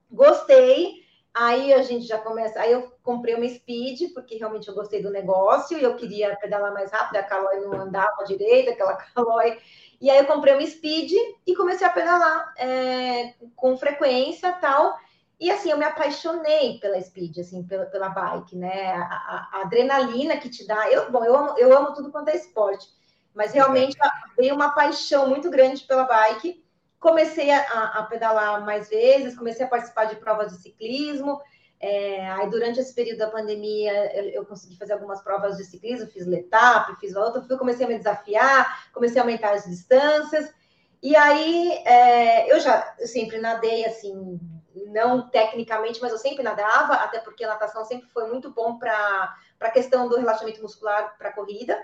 [0.09, 1.04] gostei.
[1.35, 2.59] Aí a gente já começa.
[2.61, 6.73] Aí eu comprei uma speed, porque realmente eu gostei do negócio e eu queria pedalar
[6.73, 7.17] mais rápido.
[7.17, 9.57] A calói não andava direito, aquela calói
[10.01, 11.11] e aí eu comprei uma Speed
[11.45, 14.97] e comecei a pedalar é, com frequência tal.
[15.39, 18.93] E assim, eu me apaixonei pela Speed, assim, pela, pela bike, né?
[18.93, 20.89] A, a, a adrenalina que te dá.
[20.89, 22.87] Eu, bom, eu amo, eu amo tudo quanto é esporte,
[23.33, 23.97] mas realmente
[24.37, 26.63] veio uma paixão muito grande pela bike.
[27.05, 31.39] Comecei a, a pedalar mais vezes, comecei a participar de provas de ciclismo.
[31.79, 36.09] É, aí, durante esse período da pandemia, eu, eu, consegui fazer algumas provas de ciclismo,
[36.09, 40.51] fiz letap, fiz outra, fui, comecei a me desafiar, comecei a aumentar as distâncias.
[40.99, 44.39] E aí, é, eu já eu sempre nadei, assim,
[44.87, 49.35] não tecnicamente, mas eu sempre nadava, até porque a natação sempre foi muito bom para
[49.59, 51.79] a questão do relaxamento muscular para a corrida.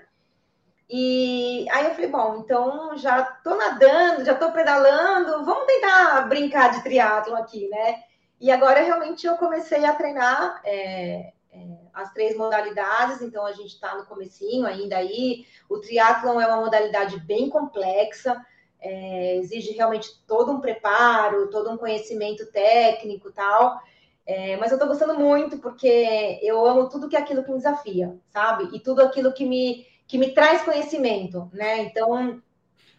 [0.88, 6.72] E aí eu falei, bom, então já tô nadando, já tô pedalando, vamos tentar brincar
[6.72, 8.02] de triatlo aqui, né?
[8.40, 13.68] E agora realmente eu comecei a treinar é, é, as três modalidades, então a gente
[13.68, 15.46] está no comecinho ainda aí.
[15.68, 18.44] O triatlon é uma modalidade bem complexa,
[18.80, 23.80] é, exige realmente todo um preparo, todo um conhecimento técnico tal.
[24.26, 27.58] É, mas eu estou gostando muito porque eu amo tudo que é aquilo que me
[27.58, 28.74] desafia, sabe?
[28.74, 31.78] E tudo aquilo que me, que me traz conhecimento, né?
[31.84, 32.42] Então,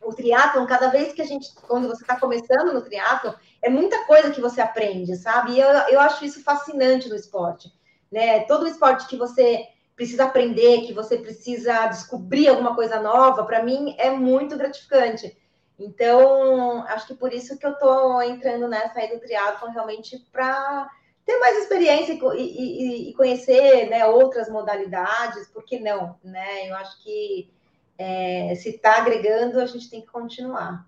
[0.02, 4.04] o triatlon, cada vez que a gente, quando você está começando no triatlon, é muita
[4.06, 5.52] coisa que você aprende, sabe?
[5.52, 7.72] E eu, eu acho isso fascinante no esporte,
[8.12, 8.40] né?
[8.46, 9.64] Todo esporte que você
[9.96, 15.38] precisa aprender, que você precisa descobrir alguma coisa nova, para mim é muito gratificante.
[15.78, 20.90] Então, acho que por isso que eu estou entrando nessa aí do triatlon realmente para
[21.26, 26.20] ter mais experiência e, e, e conhecer né, outras modalidades, por que não?
[26.24, 26.70] Né?
[26.70, 27.50] Eu acho que
[27.98, 30.86] é, se está agregando, a gente tem que continuar.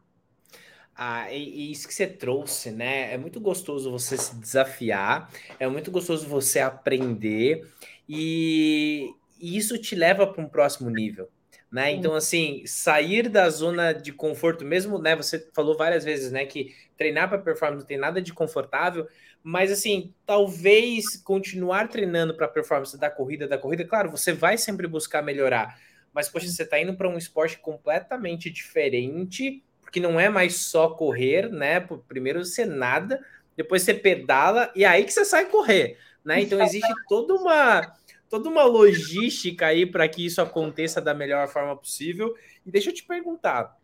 [0.97, 3.13] Ah, e, e, isso que você trouxe, né?
[3.13, 5.29] É muito gostoso você se desafiar,
[5.59, 7.69] é muito gostoso você aprender,
[8.07, 11.29] e, e isso te leva para um próximo nível.
[11.69, 11.91] Né?
[11.91, 15.13] Então, assim, sair da zona de conforto, mesmo, né?
[15.17, 19.05] Você falou várias vezes, né, que treinar para performance não tem nada de confortável,
[19.47, 24.87] mas assim, talvez continuar treinando para performance da corrida, da corrida, claro, você vai sempre
[24.87, 25.79] buscar melhorar,
[26.11, 30.89] mas poxa, você está indo para um esporte completamente diferente, porque não é mais só
[30.89, 31.79] correr, né?
[32.07, 33.23] Primeiro você nada,
[33.55, 36.41] depois você pedala e aí que você sai correr, né?
[36.41, 37.93] Então existe toda uma
[38.27, 42.33] toda uma logística aí para que isso aconteça da melhor forma possível.
[42.65, 43.77] E deixa eu te perguntar,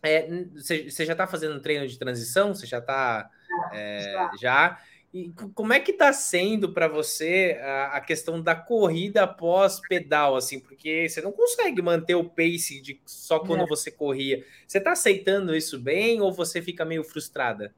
[0.00, 2.54] é, você, você já está fazendo um treino de transição?
[2.54, 3.28] Você já está
[3.72, 4.78] é, já?
[5.12, 10.36] E como é que está sendo para você a, a, questão da corrida após pedal,
[10.36, 14.44] assim, porque você não consegue manter o pace de só quando você corria.
[14.66, 17.74] Você está aceitando isso bem ou você fica meio frustrada?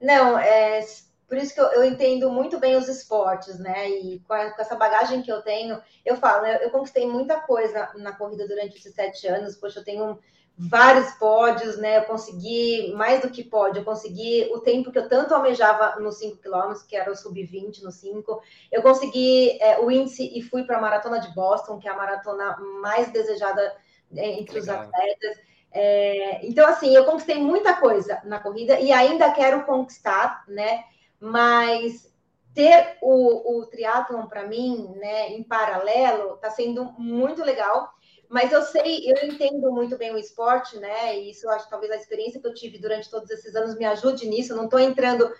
[0.00, 0.80] Não, é
[1.28, 3.90] por isso que eu, eu entendo muito bem os esportes, né?
[3.90, 7.40] E com, a, com, essa bagagem que eu tenho, eu falo, eu, eu conquistei muita
[7.40, 9.56] coisa na corrida durante esses sete anos.
[9.56, 10.18] Poxa, eu tenho
[10.58, 11.98] vários pódios, né?
[11.98, 16.18] Eu consegui mais do que pódio, eu consegui o tempo que eu tanto almejava nos
[16.18, 18.42] 5 quilômetros, que era o sub-20 no 5.
[18.72, 21.96] Eu consegui é, o índice e fui para a maratona de Boston, que é a
[21.96, 23.76] maratona mais desejada
[24.16, 24.80] é, entre Legal.
[24.80, 25.38] os atletas.
[25.70, 30.82] É, então, assim, eu conquistei muita coisa na corrida e ainda quero conquistar, né?
[31.20, 32.12] Mas
[32.52, 37.92] ter o, o triatlon para mim, né, em paralelo, está sendo muito legal
[38.28, 41.18] mas eu sei, eu entendo muito bem o esporte, né?
[41.18, 43.76] E isso eu acho que talvez a experiência que eu tive durante todos esses anos
[43.76, 44.52] me ajude nisso.
[44.52, 45.32] Eu não estou entrando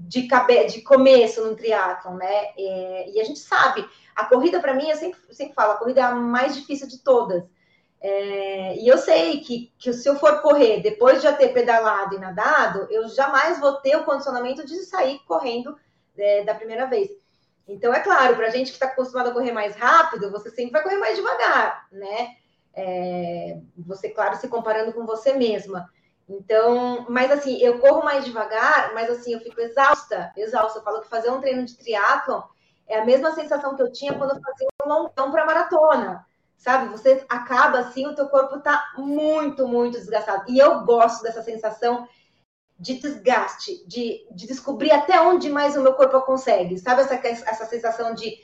[0.00, 0.66] de, cabe...
[0.66, 2.46] de começo no triatlon, né?
[2.58, 3.10] É...
[3.10, 6.04] e a gente sabe, a corrida para mim, eu sempre, sempre falo, a corrida é
[6.04, 7.44] a mais difícil de todas.
[8.00, 8.76] É...
[8.76, 12.18] e eu sei que, que se eu for correr depois de já ter pedalado e
[12.18, 15.76] nadado, eu jamais vou ter o condicionamento de sair correndo
[16.16, 17.08] é, da primeira vez.
[17.68, 20.72] Então, é claro, para a gente que está acostumado a correr mais rápido, você sempre
[20.72, 22.36] vai correr mais devagar, né?
[22.74, 25.88] É, você, claro, se comparando com você mesma.
[26.26, 30.78] Então, mas assim, eu corro mais devagar, mas assim, eu fico exausta, exausta.
[30.78, 32.42] Eu falo que fazer um treino de triatlon
[32.86, 36.26] é a mesma sensação que eu tinha quando eu fazia um longão para maratona.
[36.56, 36.88] Sabe?
[36.88, 40.44] Você acaba assim, o teu corpo está muito, muito desgastado.
[40.48, 42.08] E eu gosto dessa sensação
[42.78, 47.66] de desgaste, de, de descobrir até onde mais o meu corpo consegue, sabe essa, essa
[47.66, 48.38] sensação de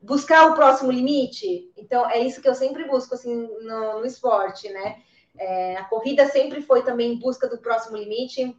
[0.00, 1.70] buscar o próximo limite?
[1.76, 5.02] Então, é isso que eu sempre busco, assim, no, no esporte, né?
[5.36, 8.56] É, a corrida sempre foi também em busca do próximo limite,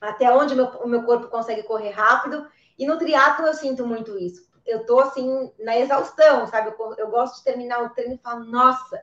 [0.00, 2.46] até onde meu, o meu corpo consegue correr rápido,
[2.78, 4.48] e no triatlo eu sinto muito isso.
[4.64, 6.70] Eu tô, assim, na exaustão, sabe?
[6.70, 9.00] Eu, eu gosto de terminar o treino e falar, nossa,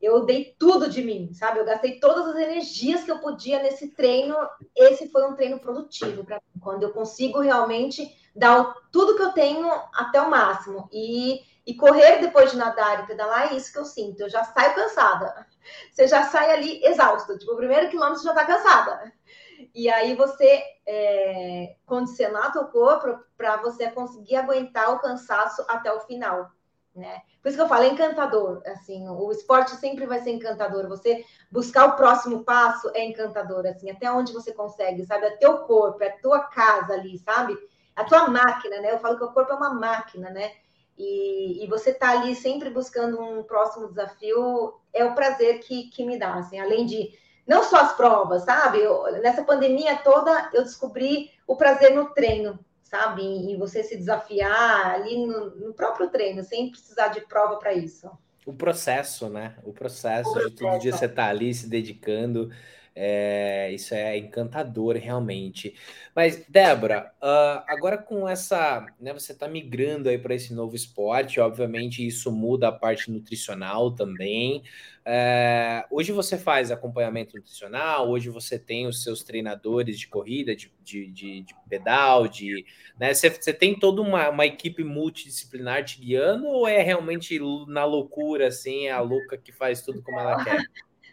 [0.00, 1.58] eu dei tudo de mim, sabe?
[1.58, 4.36] Eu gastei todas as energias que eu podia nesse treino.
[4.76, 9.32] Esse foi um treino produtivo para mim, quando eu consigo realmente dar tudo que eu
[9.32, 10.88] tenho até o máximo.
[10.92, 14.20] E, e correr depois de nadar e pedalar é isso que eu sinto.
[14.20, 15.46] Eu já saio cansada.
[15.90, 17.36] Você já sai ali exausto.
[17.36, 19.12] Tipo, o primeiro quilômetro você já está cansada.
[19.74, 26.00] E aí você é, condicionar teu corpo para você conseguir aguentar o cansaço até o
[26.00, 26.52] final
[26.98, 27.22] né?
[27.40, 31.24] Por isso que eu falo, é encantador, assim, o esporte sempre vai ser encantador, você
[31.50, 35.26] buscar o próximo passo é encantador, assim, até onde você consegue, sabe?
[35.26, 37.56] É teu corpo, é tua casa ali, sabe?
[37.96, 38.92] A tua máquina, né?
[38.92, 40.52] Eu falo que o corpo é uma máquina, né?
[40.96, 46.04] E, e você tá ali sempre buscando um próximo desafio, é o prazer que, que
[46.04, 48.78] me dá, assim, além de não só as provas, sabe?
[48.78, 52.58] Eu, nessa pandemia toda, eu descobri o prazer no treino,
[52.88, 53.22] sabe?
[53.22, 58.10] E você se desafiar ali no, no próprio treino, sem precisar de prova para isso.
[58.46, 59.56] O processo, né?
[59.62, 60.50] O processo, o processo.
[60.50, 62.50] de todo dia você estar tá ali se dedicando.
[63.00, 65.72] É, isso é encantador, realmente.
[66.16, 68.84] Mas, Débora, uh, agora com essa.
[69.00, 73.94] Né, você está migrando aí para esse novo esporte, obviamente isso muda a parte nutricional
[73.94, 74.64] também.
[75.04, 80.72] É, hoje você faz acompanhamento nutricional, hoje você tem os seus treinadores de corrida, de,
[80.82, 82.66] de, de, de pedal, de.
[82.98, 87.38] Né, você, você tem toda uma, uma equipe multidisciplinar te guiando, ou é realmente
[87.68, 90.64] na loucura, assim, é a louca que faz tudo como ela quer?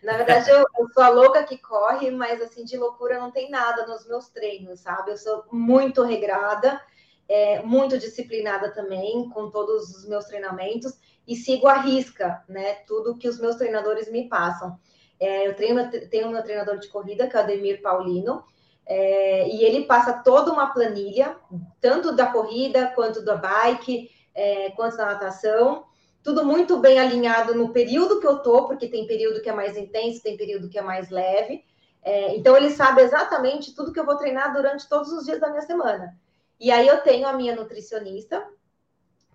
[0.06, 3.50] Na verdade, eu, eu, sou a louca que corre, mas assim, de loucura não tem
[3.50, 5.12] nada nos meus treinos, sabe?
[5.12, 6.80] Eu sou muito regrada.
[7.28, 10.94] é, muito disciplinada também com todos os meus treinamentos
[11.28, 12.76] e sigo a risca, né?
[12.88, 14.80] Tudo que os meus treinadores me passam.
[15.20, 18.44] É, eu treino, tenho meu treinador de corrida, que é o Ademir Paulino,
[18.86, 21.36] é, e ele passa toda uma planilha,
[21.82, 25.86] tanto da corrida, quanto da bike, é, quanto da natação,
[26.26, 29.78] tudo muito bem alinhado no período que eu tô, porque tem período que é mais
[29.78, 31.64] intenso, tem período que é mais leve.
[32.02, 35.50] É, então ele sabe exatamente tudo que eu vou treinar durante todos os dias da
[35.50, 36.18] minha semana.
[36.60, 38.44] E aí eu tenho a minha nutricionista,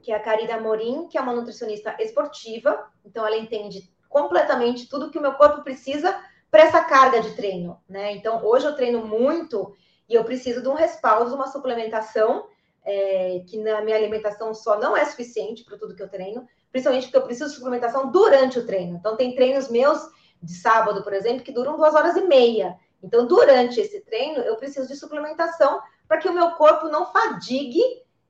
[0.03, 5.13] que é a Karina Morim, que é uma nutricionista esportiva, então ela entende completamente tudo
[5.13, 6.21] que o meu corpo precisa
[6.51, 8.11] para essa carga de treino, né?
[8.17, 9.77] Então, hoje eu treino muito
[10.09, 12.49] e eu preciso de um respaldo, de uma suplementação,
[12.85, 17.05] é, que na minha alimentação só não é suficiente para tudo que eu treino, principalmente
[17.05, 18.97] porque eu preciso de suplementação durante o treino.
[18.97, 19.99] Então, tem treinos meus
[20.43, 22.77] de sábado, por exemplo, que duram duas horas e meia.
[23.03, 27.83] Então, durante esse treino, eu preciso de suplementação para que o meu corpo não fadigue,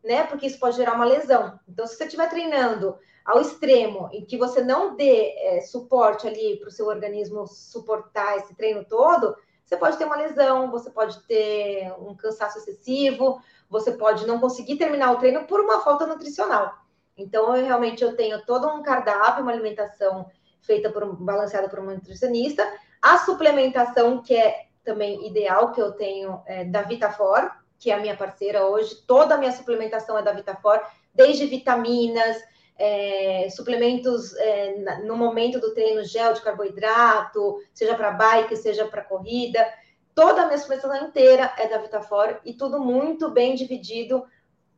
[0.03, 0.25] né?
[0.25, 1.59] Porque isso pode gerar uma lesão.
[1.69, 6.57] Então, se você estiver treinando ao extremo em que você não dê é, suporte ali
[6.59, 11.21] para o seu organismo suportar esse treino todo, você pode ter uma lesão, você pode
[11.27, 16.75] ter um cansaço excessivo, você pode não conseguir terminar o treino por uma falta nutricional.
[17.21, 20.27] Então, eu realmente eu tenho todo um cardápio, uma alimentação
[20.63, 22.67] feita por balanceada por uma nutricionista,
[23.01, 28.01] a suplementação que é também ideal que eu tenho é, da Vitafor, que é a
[28.01, 30.81] minha parceira hoje, toda a minha suplementação é da Vitafor,
[31.15, 32.37] desde vitaminas,
[32.77, 39.05] é, suplementos é, no momento do treino, gel de carboidrato, seja para bike, seja para
[39.05, 39.67] corrida.
[40.15, 44.25] Toda a minha suplementação inteira é da Vitafor e tudo muito bem dividido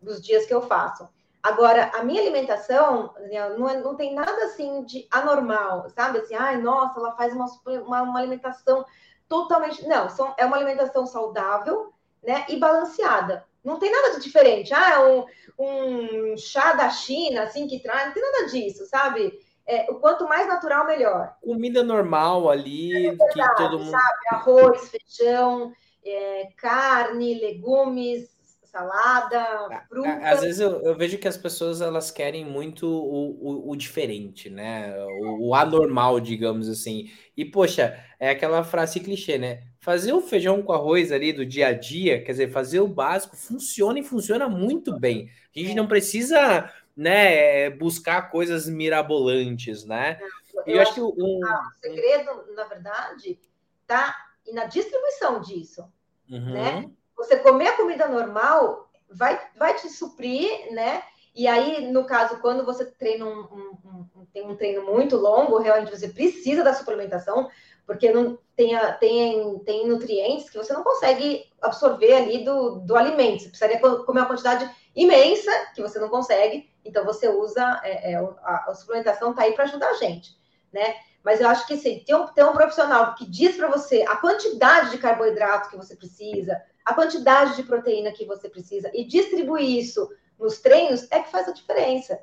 [0.00, 1.08] dos dias que eu faço.
[1.42, 3.12] Agora, a minha alimentação
[3.58, 6.18] não, é, não tem nada assim de anormal, sabe?
[6.18, 8.84] Assim, ai, nossa, ela faz uma, uma, uma alimentação
[9.28, 9.86] totalmente.
[9.88, 13.44] Não, são, é uma alimentação saudável né, e balanceada.
[13.64, 14.72] Não tem nada de diferente.
[14.72, 15.24] Ah, um,
[15.58, 18.06] um chá da China, assim, que traz.
[18.06, 19.40] Não tem nada disso, sabe?
[19.66, 21.36] É, o quanto mais natural, melhor.
[21.40, 23.90] Comida normal ali, é verdade, que todo mundo.
[23.90, 24.26] Sabe?
[24.30, 25.72] Arroz, feijão,
[26.04, 28.31] é, carne, legumes,
[28.72, 30.08] salada, fruta.
[30.22, 34.48] Às vezes eu, eu, vejo que as pessoas elas querem muito o, o, o diferente,
[34.48, 34.96] né?
[35.20, 37.10] O, o, anormal, digamos assim.
[37.36, 39.62] E, poxa, é aquela frase clichê, né?
[39.82, 43.36] fazer o feijão com arroz ali do dia a dia, quer dizer, fazer o básico,
[43.36, 45.28] funciona e funciona muito bem.
[45.54, 50.20] A gente não precisa, né, buscar coisas mirabolantes, né?
[50.54, 51.40] Eu, eu acho que um, o
[51.80, 53.40] segredo, na verdade,
[53.84, 54.16] tá
[54.52, 55.82] na distribuição disso,
[56.30, 56.52] uhum.
[56.52, 56.90] né?
[57.16, 61.02] Você comer a comida normal vai, vai te suprir, né?
[61.34, 65.58] E aí, no caso, quando você treina um, um, um, tem um treino muito longo,
[65.58, 67.48] realmente você precisa da suplementação,
[67.86, 73.42] porque não tem, tem, tem nutrientes que você não consegue absorver ali do, do alimento.
[73.42, 78.16] Você precisaria comer uma quantidade imensa que você não consegue, então você usa é, é,
[78.16, 80.36] a, a, suplementação está aí para ajudar a gente,
[80.72, 80.96] né?
[81.24, 84.16] Mas eu acho que se tem um, tem um profissional que diz para você a
[84.16, 89.78] quantidade de carboidrato que você precisa, a quantidade de proteína que você precisa e distribuir
[89.78, 90.08] isso
[90.38, 92.18] nos treinos é que faz a diferença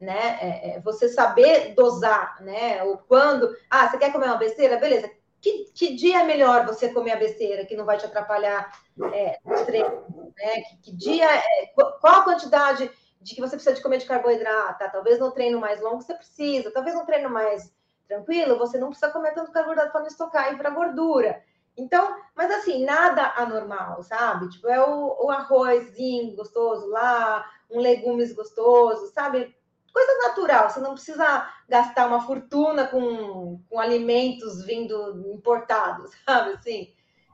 [0.00, 0.38] né?
[0.40, 2.82] É, é, você saber dosar, né?
[2.84, 4.78] O quando, ah, você quer comer uma besteira?
[4.78, 5.10] Beleza.
[5.40, 8.72] Que, que dia é melhor você comer a besteira que não vai te atrapalhar
[9.12, 10.32] é, no treino?
[10.36, 10.62] Né?
[10.62, 12.90] Que, que dia, é, qual a quantidade
[13.20, 14.78] de que você precisa de comer de carboidrato?
[14.78, 14.88] Tá?
[14.88, 17.72] Talvez no treino mais longo você precisa, talvez no treino mais
[18.08, 21.42] tranquilo você não precisa comer tanto carboidrato para não estocar e para gordura.
[21.80, 24.48] Então, mas assim, nada anormal, sabe?
[24.48, 29.54] Tipo, é o, o arrozinho gostoso lá, um legumes gostoso, sabe?
[29.92, 36.52] coisa natural, você não precisa gastar uma fortuna com, com alimentos vindo importados, sabe?
[36.52, 36.92] Assim,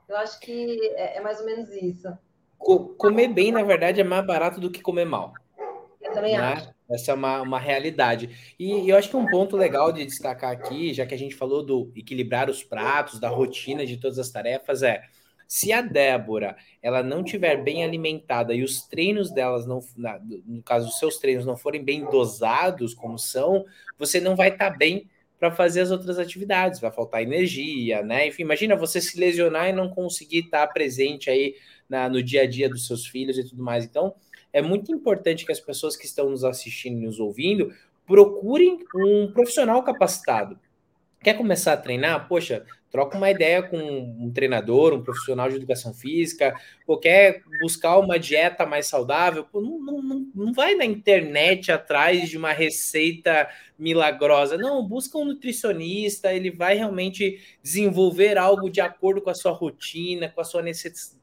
[0.08, 2.08] eu acho que é, é mais ou menos isso.
[2.58, 5.34] Comer bem, na verdade, é mais barato do que comer mal.
[6.00, 6.52] Eu também né?
[6.52, 6.75] acho.
[6.88, 8.54] Essa é uma, uma realidade.
[8.58, 11.64] E eu acho que um ponto legal de destacar aqui, já que a gente falou
[11.64, 15.02] do equilibrar os pratos, da rotina de todas as tarefas, é
[15.48, 19.80] se a Débora ela não tiver bem alimentada e os treinos delas não,
[20.46, 23.64] no caso os seus treinos não forem bem dosados como são,
[23.98, 25.08] você não vai estar tá bem
[25.38, 28.26] para fazer as outras atividades, vai faltar energia, né?
[28.26, 31.54] Enfim, imagina você se lesionar e não conseguir estar tá presente aí
[31.88, 33.84] na, no dia a dia dos seus filhos e tudo mais.
[33.84, 34.14] Então,
[34.56, 37.74] é muito importante que as pessoas que estão nos assistindo e nos ouvindo
[38.06, 40.58] procurem um profissional capacitado.
[41.22, 42.26] Quer começar a treinar?
[42.26, 47.98] Poxa, troca uma ideia com um treinador, um profissional de educação física, ou quer buscar
[47.98, 53.46] uma dieta mais saudável, pô, não, não, não vai na internet atrás de uma receita
[53.78, 54.56] milagrosa.
[54.56, 60.30] Não, busca um nutricionista, ele vai realmente desenvolver algo de acordo com a sua rotina,
[60.30, 60.62] com a sua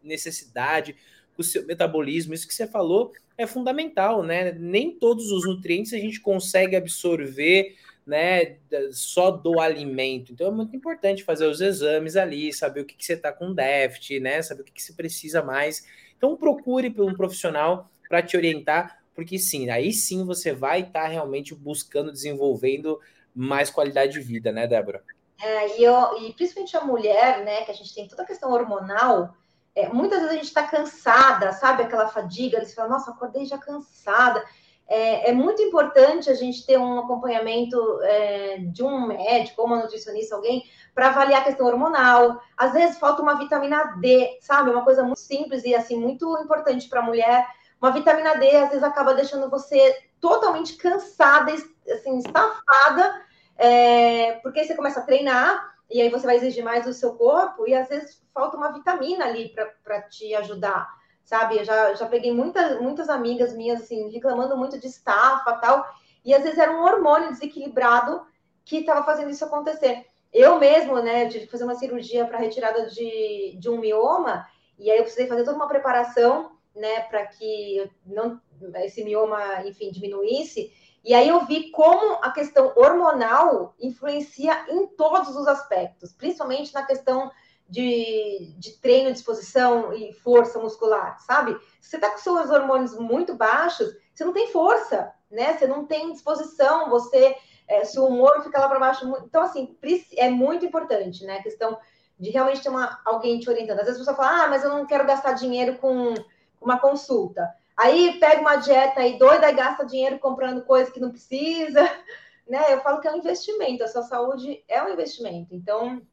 [0.04, 0.96] necessidade,
[1.36, 2.34] com o seu metabolismo.
[2.36, 4.52] Isso que você falou é fundamental, né?
[4.54, 7.76] Nem todos os nutrientes a gente consegue absorver,
[8.06, 8.58] né,
[8.92, 10.34] só do alimento.
[10.34, 13.54] Então é muito importante fazer os exames ali, saber o que, que você está com
[13.54, 14.42] déficit, né?
[14.42, 15.86] Saber o que, que você precisa mais.
[16.18, 21.04] Então procure por um profissional para te orientar, porque sim, aí sim você vai estar
[21.04, 23.00] tá realmente buscando, desenvolvendo
[23.34, 25.04] mais qualidade de vida, né, Débora?
[25.42, 28.52] É, e, eu, e principalmente a mulher, né, que a gente tem toda a questão
[28.52, 29.36] hormonal,
[29.76, 31.84] é, muitas vezes a gente está cansada, sabe?
[31.84, 34.44] Aquela fadiga, eles falam, nossa, acordei já cansada.
[34.88, 39.78] É, é, muito importante a gente ter um acompanhamento é, de um médico ou uma
[39.78, 40.64] nutricionista, alguém,
[40.94, 42.40] para avaliar a questão hormonal.
[42.56, 44.70] Às vezes falta uma vitamina D, sabe?
[44.70, 47.48] Uma coisa muito simples e assim muito importante para a mulher.
[47.82, 53.26] Uma vitamina D às vezes acaba deixando você totalmente cansada, assim, estafada,
[53.58, 57.68] é, porque você começa a treinar e aí você vai exigir mais do seu corpo
[57.68, 59.54] e às vezes falta uma vitamina ali
[59.84, 60.90] para te ajudar,
[61.24, 61.58] sabe?
[61.58, 65.86] Eu já, já peguei muitas, muitas amigas minhas, assim, reclamando muito de estafa tal,
[66.26, 68.26] e às vezes era um hormônio desequilibrado
[68.66, 70.06] que estava fazendo isso acontecer.
[70.32, 74.48] Eu mesmo, né, tive que fazer uma cirurgia para retirada de, de um mioma,
[74.80, 78.42] e aí eu precisei fazer toda uma preparação, né, para que não
[78.78, 80.74] esse mioma, enfim, diminuísse.
[81.04, 86.84] E aí eu vi como a questão hormonal influencia em todos os aspectos, principalmente na
[86.84, 87.30] questão
[87.74, 91.58] de, de treino, disposição e força muscular, sabe?
[91.82, 95.58] Se você está com seus hormônios muito baixos, você não tem força, né?
[95.58, 97.36] Você não tem disposição, você,
[97.68, 99.12] é, seu humor fica lá para baixo.
[99.26, 99.76] Então, assim,
[100.16, 101.40] é muito importante, né?
[101.40, 101.76] A questão
[102.20, 103.80] de realmente ter uma, alguém te orientando.
[103.80, 106.14] Às vezes a pessoa fala, ah, mas eu não quero gastar dinheiro com
[106.62, 107.50] uma consulta.
[107.76, 111.82] Aí pega uma dieta aí doida e gasta dinheiro comprando coisa que não precisa,
[112.48, 112.72] né?
[112.72, 115.56] Eu falo que é um investimento, a sua saúde é um investimento.
[115.56, 116.04] Então,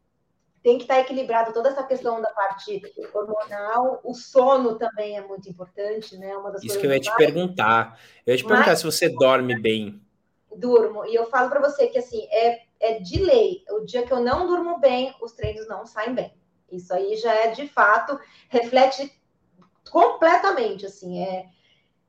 [0.62, 2.82] tem que estar equilibrado toda essa questão da parte
[3.14, 4.00] hormonal.
[4.04, 6.36] O sono também é muito importante, né?
[6.36, 7.98] Uma das Isso que eu ia te perguntar.
[8.26, 10.00] Eu ia te perguntar se você dorme bem.
[10.54, 11.06] Durmo.
[11.06, 13.64] E eu falo para você que assim, é, é de lei.
[13.70, 16.34] O dia que eu não durmo bem, os treinos não saem bem.
[16.70, 19.12] Isso aí já é de fato, reflete
[19.90, 21.46] completamente, assim, é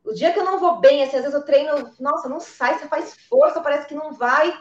[0.04, 2.78] o dia que eu não vou bem, assim, às vezes eu treino, nossa, não sai,
[2.78, 4.52] você faz força, parece que não vai.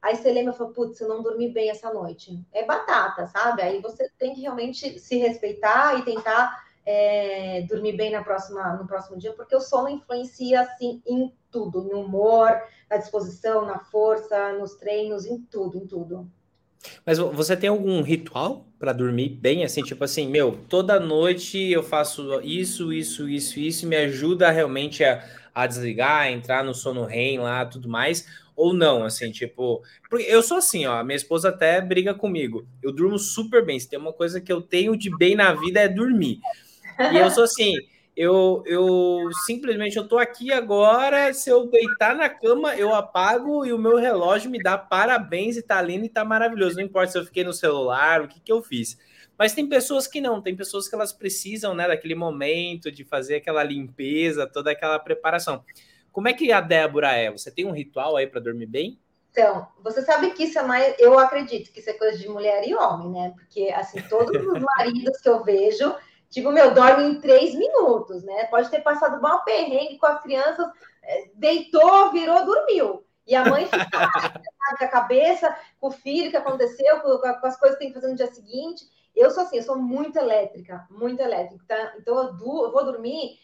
[0.00, 2.40] Aí você lembra e fala, putz, eu não dormi bem essa noite.
[2.52, 3.62] É batata, sabe?
[3.62, 8.86] Aí você tem que realmente se respeitar e tentar é, dormir bem na próxima, no
[8.86, 11.82] próximo dia, porque o sono influencia, assim, em tudo.
[11.82, 12.50] No humor,
[12.88, 16.30] na disposição, na força, nos treinos, em tudo, em tudo.
[17.04, 19.64] Mas você tem algum ritual para dormir bem?
[19.64, 25.04] Assim, tipo assim, meu, toda noite eu faço isso, isso, isso, isso, me ajuda realmente
[25.04, 25.24] a,
[25.54, 28.26] a desligar, a entrar no sono REM lá, tudo mais?
[28.58, 29.82] Ou não, assim, tipo.
[30.10, 32.66] Porque eu sou assim, ó, minha esposa até briga comigo.
[32.82, 33.78] Eu durmo super bem.
[33.78, 36.40] Se tem uma coisa que eu tenho de bem na vida é dormir.
[37.12, 37.72] E eu sou assim
[38.18, 41.32] eu, eu simplesmente eu tô aqui agora.
[41.32, 45.62] Se eu deitar na cama, eu apago e o meu relógio me dá parabéns e
[45.62, 46.74] tá lindo e tá maravilhoso.
[46.74, 48.98] Não importa se eu fiquei no celular, o que, que eu fiz.
[49.38, 53.36] Mas tem pessoas que não, tem pessoas que elas precisam, né, daquele momento de fazer
[53.36, 55.62] aquela limpeza, toda aquela preparação.
[56.12, 57.30] Como é que a Débora é?
[57.30, 58.98] Você tem um ritual aí para dormir bem?
[59.30, 62.66] Então, você sabe que isso é mais, eu acredito que isso é coisa de mulher
[62.66, 63.32] e homem, né?
[63.36, 65.94] Porque assim, todos os maridos que eu vejo,
[66.30, 68.44] Tipo, meu, dorme em três minutos, né?
[68.44, 70.70] Pode ter passado mal perrengue com as crianças,
[71.02, 73.04] é, deitou, virou, dormiu.
[73.26, 73.78] E a mãe fica
[74.78, 77.94] com a cabeça, com o filho que aconteceu, com, com, as coisas que tem que
[77.94, 78.84] fazer no dia seguinte.
[79.16, 81.64] Eu sou assim, eu sou muito elétrica, muito elétrica.
[81.66, 81.94] Tá?
[81.98, 83.38] Então, eu, eu vou dormir,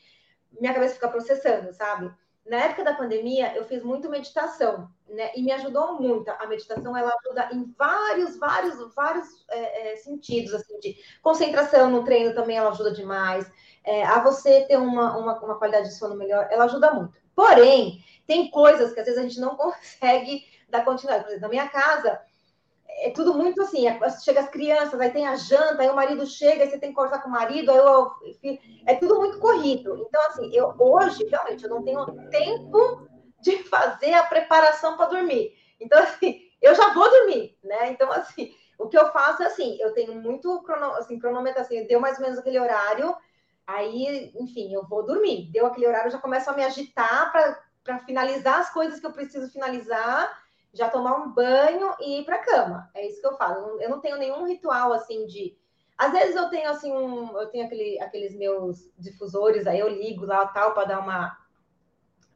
[0.61, 2.13] minha cabeça fica processando, sabe?
[2.47, 5.31] Na época da pandemia, eu fiz muito meditação, né?
[5.35, 6.31] E me ajudou muito.
[6.31, 12.05] A meditação, ela ajuda em vários, vários, vários é, é, sentidos, assim, de concentração no
[12.05, 13.51] treino também, ela ajuda demais.
[13.83, 17.15] É, a você ter uma, uma, uma qualidade de sono melhor, ela ajuda muito.
[17.35, 21.25] Porém, tem coisas que às vezes a gente não consegue dar continuidade.
[21.25, 22.21] Por exemplo, na minha casa,
[22.99, 26.27] é tudo muito assim, é, chega as crianças, aí tem a janta, aí o marido
[26.27, 28.11] chega, aí você tem que conversar com o marido, aí eu,
[28.87, 29.97] é tudo muito corrido.
[29.99, 33.09] Então, assim, eu hoje, realmente, eu não tenho tempo
[33.41, 35.53] de fazer a preparação para dormir.
[35.81, 37.91] Então, assim, eu já vou dormir, né?
[37.91, 41.87] Então, assim, o que eu faço é assim, eu tenho muito crono, assim, cronômetro, assim,
[41.87, 43.15] deu mais ou menos aquele horário,
[43.67, 45.51] aí, enfim, eu vou dormir.
[45.51, 49.13] Deu aquele horário, eu já começo a me agitar para finalizar as coisas que eu
[49.13, 50.44] preciso finalizar
[50.75, 52.91] já tomar um banho e ir para cama.
[52.93, 53.81] É isso que eu falo.
[53.81, 55.57] Eu não tenho nenhum ritual assim de.
[55.97, 60.27] Às vezes eu tenho assim um, eu tenho aquele, aqueles meus difusores aí eu ligo
[60.27, 61.39] lá tal para dar uma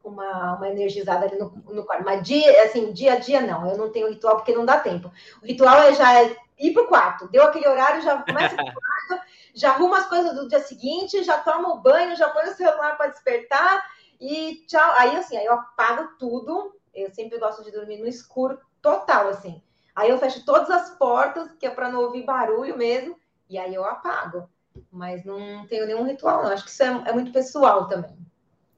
[0.08, 2.04] uma, uma energizada ali no, no quarto.
[2.04, 3.68] Mas dia, assim, dia a dia não.
[3.68, 5.10] Eu não tenho ritual porque não dá tempo.
[5.42, 7.28] O ritual é já é ir pro quarto.
[7.28, 11.38] Deu aquele horário, já começa pro quarto, já arruma as coisas do dia seguinte, já
[11.38, 13.84] toma o banho, já põe o celular para despertar
[14.20, 14.92] E tchau.
[14.96, 16.74] Aí, assim, aí eu apago tudo.
[17.02, 19.62] Eu sempre gosto de dormir no escuro total, assim.
[19.94, 23.18] Aí eu fecho todas as portas, que é para não ouvir barulho mesmo,
[23.48, 24.48] e aí eu apago.
[24.92, 26.52] Mas não tenho nenhum ritual, não.
[26.52, 28.16] Acho que isso é, é muito pessoal também.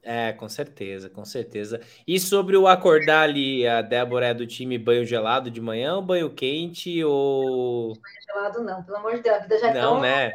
[0.03, 1.79] É, com certeza, com certeza.
[2.07, 6.01] E sobre o acordar ali, a Débora é do time banho gelado de manhã ou
[6.01, 7.93] banho quente ou.
[7.93, 10.01] Banho gelado não, pelo amor de Deus, a vida já é Não, tão...
[10.01, 10.31] né?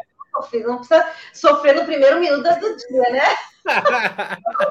[0.65, 3.23] Não precisa sofrer no primeiro minuto do dia, né?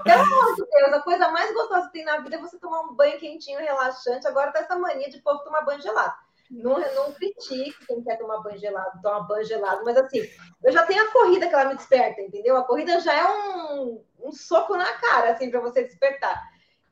[0.03, 2.81] Pelo amor de Deus, a coisa mais gostosa que tem na vida é você tomar
[2.81, 4.27] um banho quentinho, relaxante.
[4.27, 6.13] Agora tá essa mania de povo tomar banho gelado.
[6.49, 10.21] Não, não critico quem quer tomar banho gelado, tomar banho gelado, mas assim,
[10.63, 12.55] eu já tenho a corrida que ela me desperta, entendeu?
[12.55, 16.39] A corrida já é um, um soco na cara, assim, para você despertar.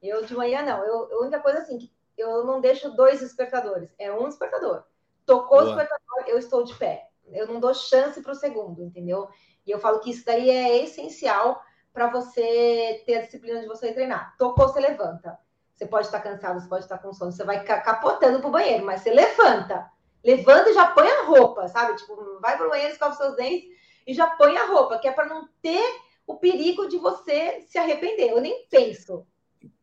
[0.01, 0.83] Eu de manhã não.
[0.83, 4.83] Eu, a única coisa assim, que eu não deixo dois despertadores, é um despertador.
[5.25, 5.61] Tocou Boa.
[5.61, 7.07] o despertador, eu estou de pé.
[7.31, 9.29] Eu não dou chance para o segundo, entendeu?
[9.65, 11.63] E eu falo que isso daí é essencial
[11.93, 14.35] para você ter a disciplina de você treinar.
[14.37, 15.37] Tocou, você levanta.
[15.73, 19.01] Você pode estar cansado, você pode estar com sono, você vai capotando pro banheiro, mas
[19.01, 19.89] você levanta.
[20.23, 21.95] Levanta e já põe a roupa, sabe?
[21.95, 23.69] Tipo, vai pro banheiro, escova seus dentes
[24.07, 25.83] e já põe a roupa, que é para não ter
[26.25, 28.31] o perigo de você se arrepender.
[28.31, 29.25] Eu nem penso.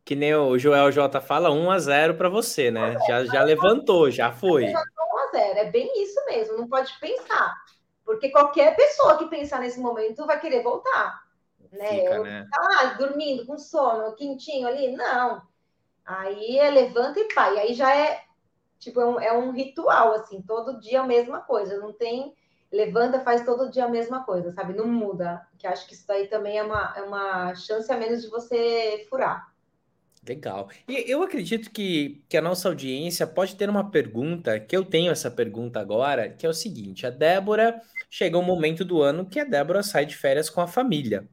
[0.03, 2.95] Que nem o Joel J fala, 1 a 0 para você, né?
[2.95, 4.65] É, já, já levantou, já foi.
[4.65, 7.55] 1 a 0, é bem isso mesmo, não pode pensar.
[8.03, 11.21] Porque qualquer pessoa que pensar nesse momento vai querer voltar.
[11.71, 11.87] Né?
[11.87, 12.47] Fica, eu, né?
[12.53, 15.41] Ah, dormindo com sono, quentinho ali, não.
[16.05, 17.57] Aí é levanta e pai.
[17.59, 18.23] Aí já é
[18.77, 21.77] tipo é um, é um, ritual assim, todo dia a mesma coisa.
[21.79, 22.35] Não tem
[22.71, 24.73] levanta faz todo dia a mesma coisa, sabe?
[24.73, 25.45] Não muda.
[25.57, 29.05] Que acho que isso daí também é uma, é uma chance a menos de você
[29.09, 29.51] furar.
[30.27, 30.69] Legal.
[30.87, 35.11] E eu acredito que, que a nossa audiência pode ter uma pergunta, que eu tenho
[35.11, 39.39] essa pergunta agora, que é o seguinte: a Débora chega um momento do ano que
[39.39, 41.27] a Débora sai de férias com a família.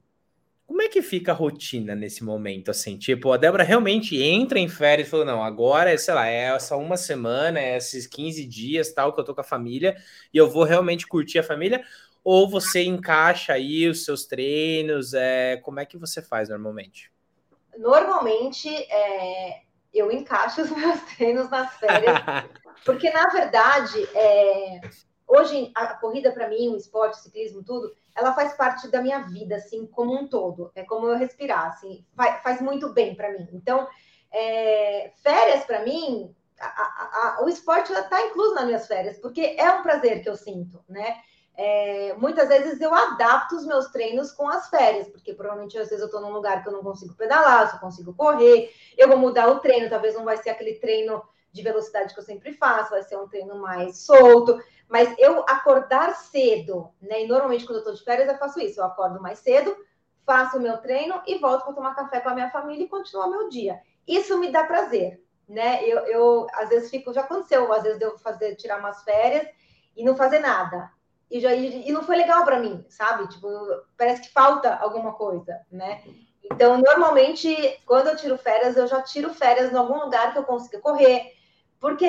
[0.68, 2.98] Como é que fica a rotina nesse momento, assim?
[2.98, 6.54] Tipo, a Débora realmente entra em férias e falou, não, agora, é, sei lá, é
[6.54, 9.96] essa uma semana, é esses 15 dias, tal, que eu tô com a família,
[10.32, 11.82] e eu vou realmente curtir a família?
[12.22, 15.14] Ou você encaixa aí os seus treinos?
[15.14, 17.10] É, como é que você faz normalmente?
[17.78, 19.62] Normalmente, é,
[19.94, 22.14] eu encaixo os meus treinos nas férias,
[22.84, 24.82] porque, na verdade, é,
[25.26, 29.20] hoje a corrida para mim, o esporte, o ciclismo, tudo, ela faz parte da minha
[29.20, 30.70] vida, assim, como um todo.
[30.74, 33.48] É como eu respirar, assim, faz, faz muito bem para mim.
[33.52, 33.86] Então,
[34.32, 39.56] é, férias para mim, a, a, a, o esporte está incluso nas minhas férias, porque
[39.58, 41.18] é um prazer que eu sinto, né?
[41.60, 46.00] É, muitas vezes eu adapto os meus treinos com as férias, porque provavelmente às vezes
[46.00, 49.18] eu estou num lugar que eu não consigo pedalar, eu só consigo correr, eu vou
[49.18, 51.20] mudar o treino, talvez não vai ser aquele treino
[51.52, 54.60] de velocidade que eu sempre faço, vai ser um treino mais solto.
[54.88, 57.24] Mas eu acordar cedo, né?
[57.24, 58.80] E normalmente quando eu tô de férias eu faço isso.
[58.80, 59.76] Eu acordo mais cedo,
[60.24, 63.28] faço o meu treino e volto para tomar café com a minha família e continuar
[63.28, 63.80] meu dia.
[64.06, 65.84] Isso me dá prazer, né?
[65.84, 69.46] Eu, eu às vezes fico, já aconteceu, às vezes devo fazer, tirar umas férias
[69.96, 70.90] e não fazer nada.
[71.30, 73.28] E, já, e não foi legal para mim, sabe?
[73.28, 73.48] Tipo,
[73.98, 76.02] parece que falta alguma coisa, né?
[76.42, 80.44] Então, normalmente, quando eu tiro férias, eu já tiro férias em algum lugar que eu
[80.44, 81.34] consiga correr,
[81.80, 82.08] porque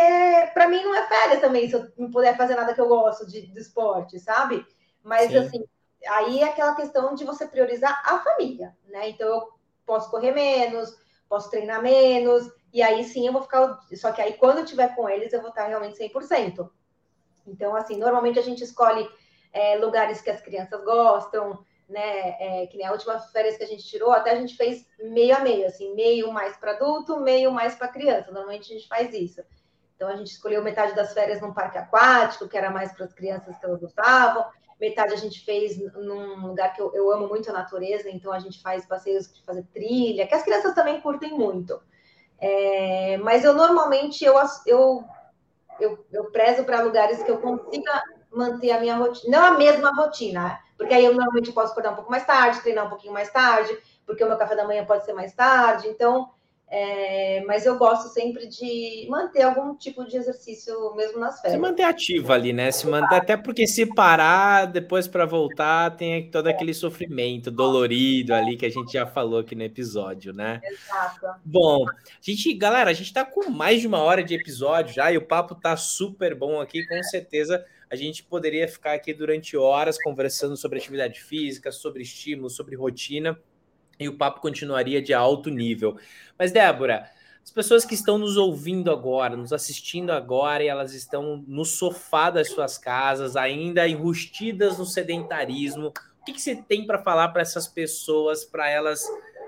[0.53, 3.27] para mim não é férias também se eu não puder fazer nada que eu gosto
[3.27, 4.65] de, de esporte, sabe?
[5.03, 5.37] Mas Sim.
[5.37, 5.63] assim,
[6.07, 9.09] aí é aquela questão de você priorizar a família, né?
[9.09, 9.49] Então eu
[9.85, 10.95] posso correr menos,
[11.27, 13.79] posso treinar menos, e aí sim eu vou ficar.
[13.95, 16.69] Só que aí quando eu tiver com eles, eu vou estar realmente 100%.
[17.47, 19.07] Então, assim, normalmente a gente escolhe
[19.51, 22.35] é, lugares que as crianças gostam, né?
[22.39, 25.35] É, que nem a última férias que a gente tirou, até a gente fez meio
[25.35, 28.31] a meio, assim, meio mais para adulto, meio mais para criança.
[28.31, 29.41] Normalmente a gente faz isso.
[29.99, 33.13] Então a gente escolheu metade das férias num parque aquático, que era mais para as
[33.13, 34.45] crianças que elas gostavam.
[34.79, 38.39] Metade a gente fez num lugar que eu, eu, amo muito a natureza, então a
[38.39, 41.81] gente faz passeios de fazer trilha, que as crianças também curtem muito.
[42.39, 44.35] É, mas eu normalmente eu,
[44.65, 45.03] eu,
[45.81, 48.01] eu, eu prezo para lugares que eu consiga
[48.31, 51.95] manter a minha rotina, não a mesma rotina, porque aí eu normalmente posso acordar um
[51.95, 55.03] pouco mais tarde, treinar um pouquinho mais tarde, porque o meu café da manhã pode
[55.03, 56.31] ser mais tarde, então
[56.71, 61.59] é, mas eu gosto sempre de manter algum tipo de exercício mesmo nas férias.
[61.59, 62.71] Se manter ativa ali, né?
[62.71, 68.55] Se manter, até porque se parar depois para voltar tem todo aquele sofrimento dolorido ali
[68.55, 70.61] que a gente já falou aqui no episódio, né?
[70.63, 71.39] Exato.
[71.43, 71.85] Bom,
[72.21, 75.25] gente, galera, a gente tá com mais de uma hora de episódio já e o
[75.25, 77.65] papo tá super bom aqui, com certeza.
[77.89, 83.35] A gente poderia ficar aqui durante horas conversando sobre atividade física, sobre estímulo, sobre rotina
[83.99, 85.97] e o papo continuaria de alto nível.
[86.37, 87.09] Mas, Débora,
[87.43, 92.29] as pessoas que estão nos ouvindo agora, nos assistindo agora, e elas estão no sofá
[92.29, 95.87] das suas casas, ainda enrustidas no sedentarismo,
[96.21, 99.03] o que, que você tem para falar para essas pessoas, para elas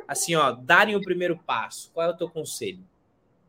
[0.07, 1.91] assim, ó, darem o primeiro passo?
[1.93, 2.83] Qual é o teu conselho?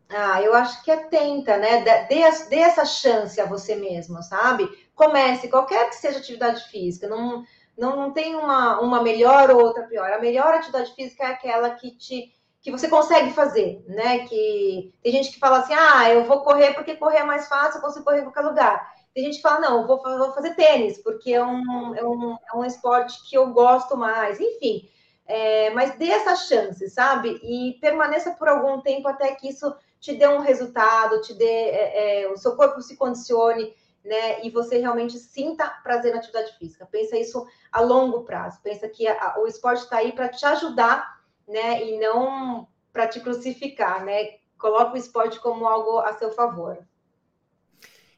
[0.08, 1.82] Ah, eu acho que é tenta, né?
[1.82, 4.68] Dê, dê essa chance a você mesmo, sabe?
[4.94, 7.42] Comece, qualquer que seja atividade física, não,
[7.76, 10.12] não, não tem uma, uma melhor ou outra pior.
[10.12, 14.20] A melhor atividade física é aquela que te que você consegue fazer, né?
[14.20, 17.78] Que tem gente que fala assim, ah, eu vou correr porque correr é mais fácil,
[17.78, 18.92] eu consigo correr em qualquer lugar.
[19.12, 22.36] Tem gente que fala, não, eu vou, vou fazer tênis, porque é um, é, um,
[22.54, 24.88] é um esporte que eu gosto mais, enfim.
[25.26, 27.40] É, mas dê essa chance, sabe?
[27.42, 32.22] E permaneça por algum tempo até que isso te dê um resultado, te dê é,
[32.22, 34.44] é, o seu corpo se condicione, né?
[34.44, 36.86] E você realmente sinta prazer na atividade física.
[36.86, 38.60] Pensa isso a longo prazo.
[38.62, 41.84] Pensa que a, o esporte está aí para te ajudar, né?
[41.84, 44.38] E não para te crucificar, né?
[44.58, 46.78] Coloca o esporte como algo a seu favor.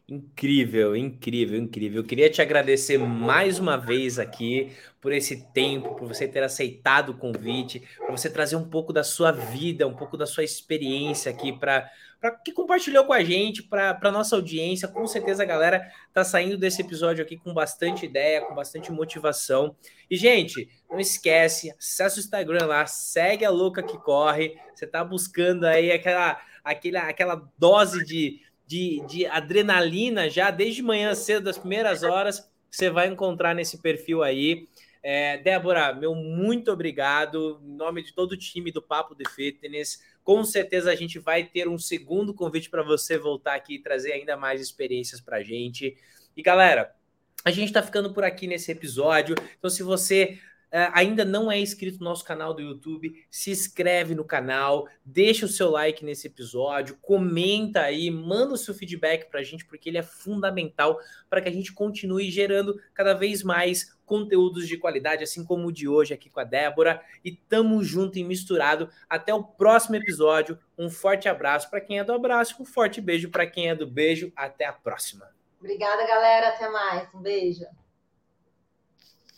[0.06, 2.02] Incrível, incrível, incrível.
[2.02, 4.70] Eu queria te agradecer mais uma vez aqui
[5.00, 9.02] por esse tempo, por você ter aceitado o convite, por você trazer um pouco da
[9.02, 11.90] sua vida, um pouco da sua experiência aqui para
[12.44, 14.88] que compartilhou com a gente, para a nossa audiência.
[14.88, 19.74] Com certeza a galera tá saindo desse episódio aqui com bastante ideia, com bastante motivação.
[20.10, 24.54] E, gente, não esquece, acessa o Instagram lá, segue a louca que corre.
[24.74, 31.14] Você tá buscando aí aquela, aquela, aquela dose de de, de adrenalina já desde manhã
[31.14, 34.68] cedo, das primeiras horas, você vai encontrar nesse perfil aí.
[35.02, 37.60] É, Débora, meu muito obrigado.
[37.62, 41.44] Em nome de todo o time do Papo de Fitness, com certeza a gente vai
[41.44, 45.42] ter um segundo convite para você voltar aqui e trazer ainda mais experiências para a
[45.42, 45.94] gente.
[46.34, 46.94] E galera,
[47.44, 49.36] a gente está ficando por aqui nesse episódio.
[49.58, 50.38] Então, se você
[50.92, 55.48] ainda não é inscrito no nosso canal do YouTube, se inscreve no canal, deixa o
[55.48, 59.98] seu like nesse episódio, comenta aí, manda o seu feedback para a gente, porque ele
[59.98, 60.98] é fundamental
[61.30, 65.72] para que a gente continue gerando cada vez mais conteúdos de qualidade, assim como o
[65.72, 67.00] de hoje aqui com a Débora.
[67.24, 68.90] E tamo junto e misturado.
[69.08, 70.58] Até o próximo episódio.
[70.76, 73.86] Um forte abraço para quem é do abraço, um forte beijo para quem é do
[73.86, 74.32] beijo.
[74.36, 75.28] Até a próxima.
[75.58, 76.48] Obrigada, galera.
[76.48, 77.14] Até mais.
[77.14, 77.64] Um beijo.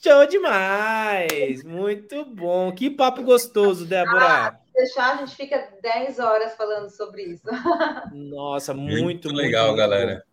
[0.02, 1.64] Show demais!
[1.64, 2.72] Muito bom.
[2.72, 4.48] Que papo gostoso, Débora.
[4.48, 7.44] Ah, deixar, a gente fica 10 horas falando sobre isso.
[8.12, 10.24] Nossa, muito, muito legal, muito galera.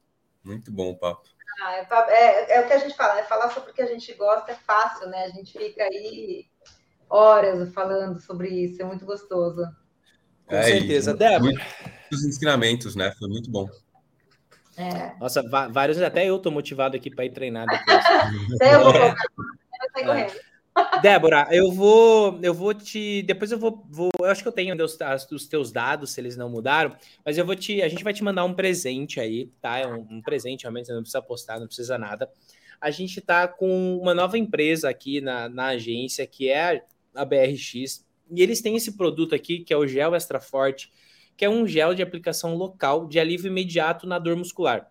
[0.43, 0.51] Bom.
[0.51, 1.23] Muito bom o papo.
[1.61, 3.23] Ah, é, é, é, o que a gente fala, né?
[3.23, 5.25] Falar sobre o que a gente gosta é fácil, né?
[5.25, 6.45] A gente fica aí
[7.09, 9.63] horas falando sobre isso, é muito gostoso.
[10.45, 11.53] Com é, certeza, Débora.
[11.53, 13.13] Muitos ensinamentos, né?
[13.17, 13.69] Foi muito bom.
[14.77, 15.13] É.
[15.19, 18.03] Nossa, vários, até eu tô motivado aqui para ir treinar depois.
[18.61, 20.27] eu vou é.
[21.01, 24.75] Débora, eu vou, eu vou te, depois eu vou, vou eu acho que eu tenho
[24.83, 24.97] os,
[25.31, 28.23] os, teus dados, se eles não mudaram, mas eu vou te, a gente vai te
[28.23, 29.77] mandar um presente aí, tá?
[29.77, 32.27] É um, um presente, realmente, você não precisa postar, não precisa nada.
[32.81, 36.83] A gente tá com uma nova empresa aqui na, na agência, que é
[37.13, 40.91] a BRX, e eles têm esse produto aqui, que é o Gel Extra Forte,
[41.35, 44.89] que é um gel de aplicação local de alívio imediato na dor muscular.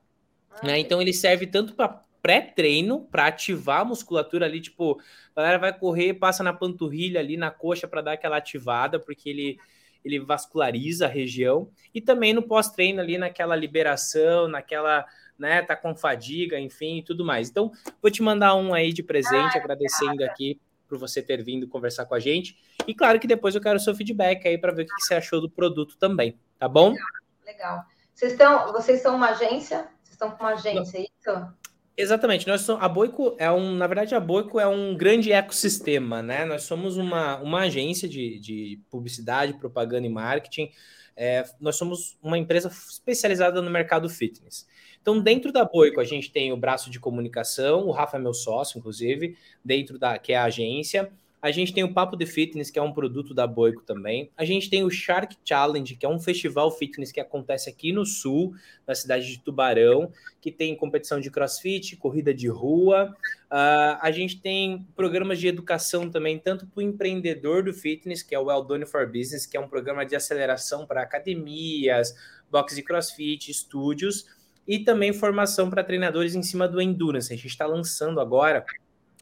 [0.51, 0.79] Ah, né?
[0.79, 5.01] Então ele serve tanto para pré-treino, para ativar a musculatura ali, tipo,
[5.35, 9.29] a galera vai correr, passa na panturrilha ali, na coxa para dar aquela ativada, porque
[9.29, 9.59] ele
[10.05, 15.07] ele vasculariza a região e também no pós-treino ali naquela liberação, naquela,
[15.39, 17.49] né, tá com fadiga, enfim, e tudo mais.
[17.49, 17.71] Então,
[18.01, 20.61] vou te mandar um aí de presente, ah, agradecendo aqui
[20.93, 22.59] por você ter vindo conversar com a gente.
[22.87, 25.15] E claro que depois eu quero o seu feedback aí para ver o que você
[25.15, 26.91] achou do produto também, tá bom?
[26.91, 27.07] Legal.
[27.47, 27.85] legal.
[28.15, 29.89] Vocês estão, vocês são uma agência?
[30.03, 31.49] Vocês estão com uma agência, é isso?
[31.97, 36.23] Exatamente, nós somos, a Boico é um, na verdade, a Boico é um grande ecossistema,
[36.23, 36.45] né?
[36.45, 40.71] Nós somos uma, uma agência de, de publicidade, propaganda e marketing.
[41.17, 44.67] É, nós somos uma empresa especializada no mercado fitness.
[45.03, 48.33] Então, dentro da Boico, a gente tem o braço de comunicação, o Rafa é meu
[48.33, 51.11] sócio, inclusive, dentro da que é a agência.
[51.43, 54.31] A gente tem o Papo de Fitness, que é um produto da Boico também.
[54.37, 58.07] A gente tem o Shark Challenge, que é um festival fitness que acontece aqui no
[58.07, 58.55] sul,
[58.87, 63.13] na cidade de Tubarão, que tem competição de crossfit, corrida de rua.
[63.51, 68.37] Uh, a gente tem programas de educação também, tanto para o empreendedor do fitness, que
[68.37, 72.15] é o Well Done for Business, que é um programa de aceleração para academias,
[72.53, 74.27] boxes de crossfit, estúdios
[74.67, 77.33] e também formação para treinadores em cima do Endurance.
[77.33, 78.65] A gente está lançando agora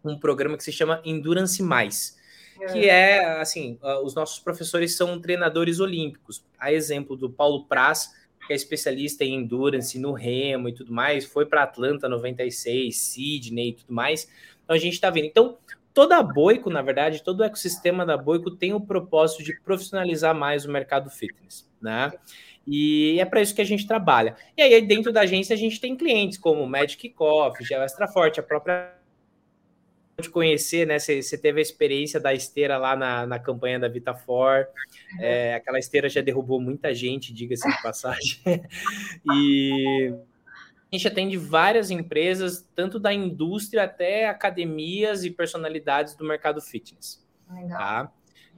[0.04, 2.18] um programa que se chama Endurance Mais,
[2.72, 3.18] que é.
[3.18, 6.44] é, assim, ah, os nossos professores são treinadores olímpicos.
[6.58, 8.10] A exemplo do Paulo Praz,
[8.46, 13.68] que é especialista em endurance, no remo e tudo mais, foi para Atlanta 96, Sydney
[13.68, 14.28] e tudo mais.
[14.64, 15.26] Então a gente está vendo.
[15.26, 15.56] Então,
[15.94, 20.34] toda a Boico, na verdade, todo o ecossistema da Boico tem o propósito de profissionalizar
[20.34, 22.12] mais o mercado fitness, né?
[22.66, 24.36] E é para isso que a gente trabalha.
[24.56, 28.38] E aí, dentro da agência, a gente tem clientes como Magic Coffee, Gel Extra Forte,
[28.38, 28.94] a própria
[30.20, 30.98] te conhecer, né?
[30.98, 34.66] Você, você teve a experiência da esteira lá na, na campanha da Vitafor.
[35.14, 35.24] Uhum.
[35.24, 38.40] É, aquela esteira já derrubou muita gente, diga-se de passagem.
[39.32, 40.14] e
[40.92, 47.24] a gente atende várias empresas, tanto da indústria até academias e personalidades do mercado fitness.
[47.48, 47.78] Legal.
[47.78, 48.12] Tá?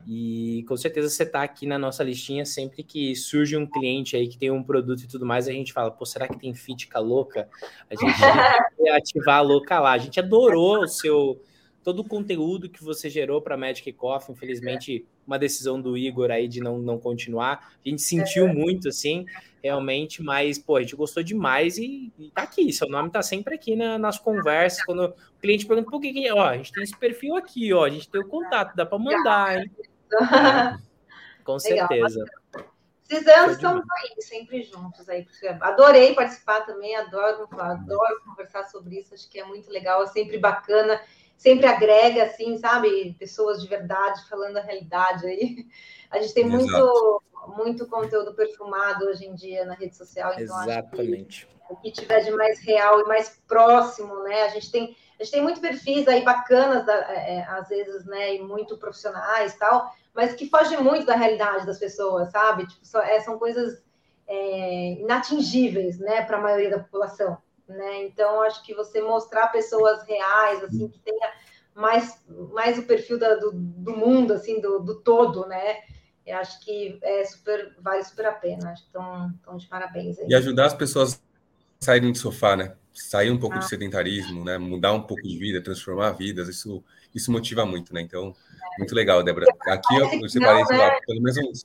[0.06, 4.28] E com certeza você está aqui na nossa listinha sempre que surge um cliente aí
[4.28, 6.98] que tem um produto e tudo mais, a gente fala, pô, será que tem fítica
[6.98, 7.48] louca?
[7.88, 8.18] A gente
[8.78, 9.92] vai ativar a louca lá.
[9.92, 11.40] A gente adorou o seu
[11.82, 16.46] todo o conteúdo que você gerou para Magic Coffee, infelizmente, uma decisão do Igor aí
[16.46, 17.72] de não, não continuar.
[17.84, 19.26] A gente sentiu muito, assim,
[19.62, 22.72] realmente, mas, pô, a gente gostou demais e, e tá aqui.
[22.72, 24.84] Seu nome tá sempre aqui na, nas conversas.
[24.84, 27.90] Quando o cliente pergunta, por que, ó, a gente tem esse perfil aqui, ó, a
[27.90, 29.70] gente tem o contato, dá para mandar, hein?
[30.16, 30.78] É,
[31.44, 32.24] com certeza.
[33.06, 35.26] Precisamos, estamos aí, sempre juntos aí.
[35.60, 40.38] Adorei participar também, adoro, adoro conversar sobre isso, acho que é muito legal, é sempre
[40.38, 40.98] bacana
[41.42, 43.16] sempre agrega, assim, sabe?
[43.18, 45.66] Pessoas de verdade falando a realidade aí.
[46.08, 47.22] A gente tem muito,
[47.56, 50.32] muito conteúdo perfumado hoje em dia na rede social.
[50.34, 51.48] Então Exatamente.
[51.68, 54.42] o que tiver de mais real e mais próximo, né?
[54.42, 58.36] A gente tem, a gente tem muito perfis aí bacanas, é, é, às vezes, né?
[58.36, 62.66] E muito profissionais tal, mas que fogem muito da realidade das pessoas, sabe?
[62.66, 63.82] Tipo, só, é, são coisas
[64.26, 66.22] é, inatingíveis, né?
[66.22, 67.38] Para a maioria da população
[67.72, 68.04] né?
[68.04, 71.32] Então, acho que você mostrar pessoas reais, assim, que tenha
[71.74, 72.22] mais,
[72.52, 75.78] mais o perfil da, do, do mundo, assim, do, do todo, né?
[76.24, 78.74] Eu acho que é super, vale super a pena.
[78.74, 80.28] Estão de parabéns aí.
[80.28, 82.76] E ajudar as pessoas a saírem do sofá, né?
[82.92, 83.58] Sair um pouco ah.
[83.58, 84.58] do sedentarismo, né?
[84.58, 86.84] Mudar um pouco de vida, transformar vidas, isso,
[87.14, 88.00] isso motiva muito, né?
[88.00, 88.34] Então,
[88.78, 89.46] muito legal, Débora.
[89.66, 90.98] Aqui eu, eu separei, sei lá, né?
[91.06, 91.64] pelo menos uns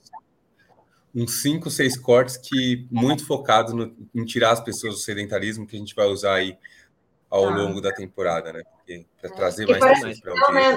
[1.14, 5.74] uns cinco, seis cortes que muito focados no, em tirar as pessoas do sedentarismo que
[5.74, 6.56] a gente vai usar aí
[7.30, 7.56] ao tá.
[7.56, 8.62] longo da temporada, né?
[9.20, 9.34] Para é.
[9.34, 10.76] trazer mais pessoas para o né?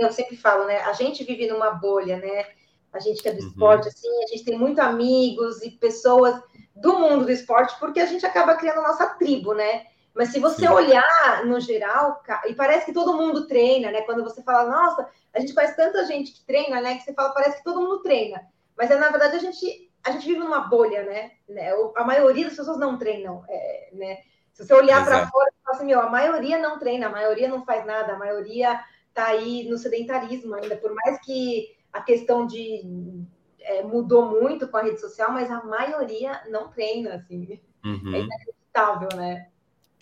[0.00, 0.78] Eu sempre falo, né?
[0.80, 2.46] A gente vive numa bolha, né?
[2.92, 3.48] A gente que é do uhum.
[3.48, 6.40] esporte, assim, a gente tem muito amigos e pessoas
[6.74, 9.86] do mundo do esporte, porque a gente acaba criando a nossa tribo, né?
[10.16, 10.68] Mas se você Sim.
[10.68, 14.00] olhar no geral, e parece que todo mundo treina, né?
[14.00, 16.96] Quando você fala, nossa, a gente conhece tanta gente que treina, né?
[16.96, 18.40] Que você fala, parece que todo mundo treina.
[18.76, 21.32] Mas é, na verdade a gente, a gente vive numa bolha, né?
[21.46, 21.70] né?
[21.94, 24.18] A maioria das pessoas não treinam, é, né?
[24.54, 27.46] Se você olhar para fora, você fala assim, meu, a maioria não treina, a maioria
[27.46, 32.46] não faz nada, a maioria está aí no sedentarismo ainda, por mais que a questão
[32.46, 33.22] de
[33.60, 37.60] é, mudou muito com a rede social, mas a maioria não treina, assim.
[37.84, 38.14] Uhum.
[38.14, 39.48] É inacreditável, né?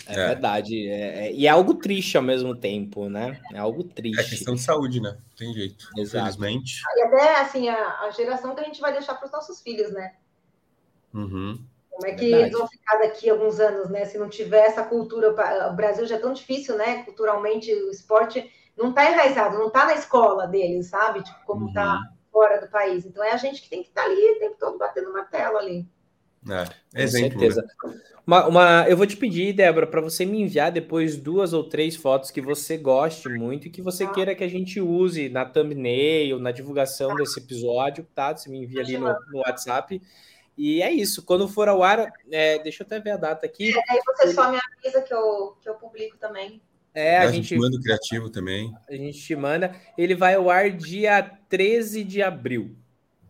[0.06, 0.88] É, é, verdade.
[0.88, 3.40] É, é, e é algo triste ao mesmo tempo, né?
[3.52, 4.20] É algo triste.
[4.20, 5.16] É questão de saúde, né?
[5.36, 5.88] Tem jeito.
[5.96, 6.28] Exato.
[6.28, 6.82] Infelizmente.
[6.96, 9.92] E até assim, a, a geração que a gente vai deixar para os nossos filhos,
[9.92, 10.14] né?
[11.12, 11.64] Uhum.
[11.90, 12.42] Como é que verdade.
[12.42, 14.04] eles vão ficar daqui a alguns anos, né?
[14.04, 15.30] Se não tiver essa cultura.
[15.30, 17.04] O Brasil já é tão difícil, né?
[17.04, 21.22] Culturalmente, o esporte não está enraizado, não está na escola deles, sabe?
[21.22, 22.16] Tipo, como está uhum.
[22.32, 23.06] fora do país.
[23.06, 25.56] Então é a gente que tem que estar tá ali o tempo todo batendo martelo
[25.56, 25.86] ali.
[26.94, 27.62] É, exemplo, Com certeza.
[27.62, 28.00] Né?
[28.26, 31.94] Uma, uma, eu vou te pedir, Débora, para você me enviar depois duas ou três
[31.94, 36.38] fotos que você goste muito e que você queira que a gente use na thumbnail,
[36.38, 38.34] na divulgação desse episódio, tá?
[38.34, 40.00] Você me envia ali no, no WhatsApp.
[40.56, 41.22] E é isso.
[41.22, 43.72] Quando for ao ar, é, deixa eu até ver a data aqui.
[43.72, 46.62] E aí você só me avisa que eu, que eu publico também.
[46.94, 48.72] É, a, a gente, gente manda o criativo também.
[48.88, 49.74] A gente te manda.
[49.98, 52.74] Ele vai ao ar dia 13 de abril.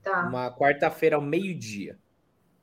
[0.05, 0.29] Tá.
[0.29, 1.99] Uma quarta-feira ao meio-dia.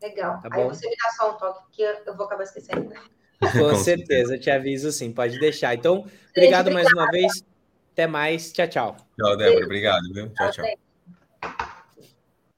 [0.02, 0.42] Legal.
[0.42, 2.92] Tá Aí você me dá só um toque, que eu vou acabar esquecendo.
[3.58, 5.74] Com certeza, te aviso sim, pode deixar.
[5.74, 7.44] Então, obrigado mais uma vez.
[7.94, 8.52] Até mais.
[8.52, 8.98] Tchau, tchau.
[9.20, 9.66] Tchau, Débora.
[9.66, 10.30] Obrigado, viu?
[10.30, 11.71] Tchau, tchau.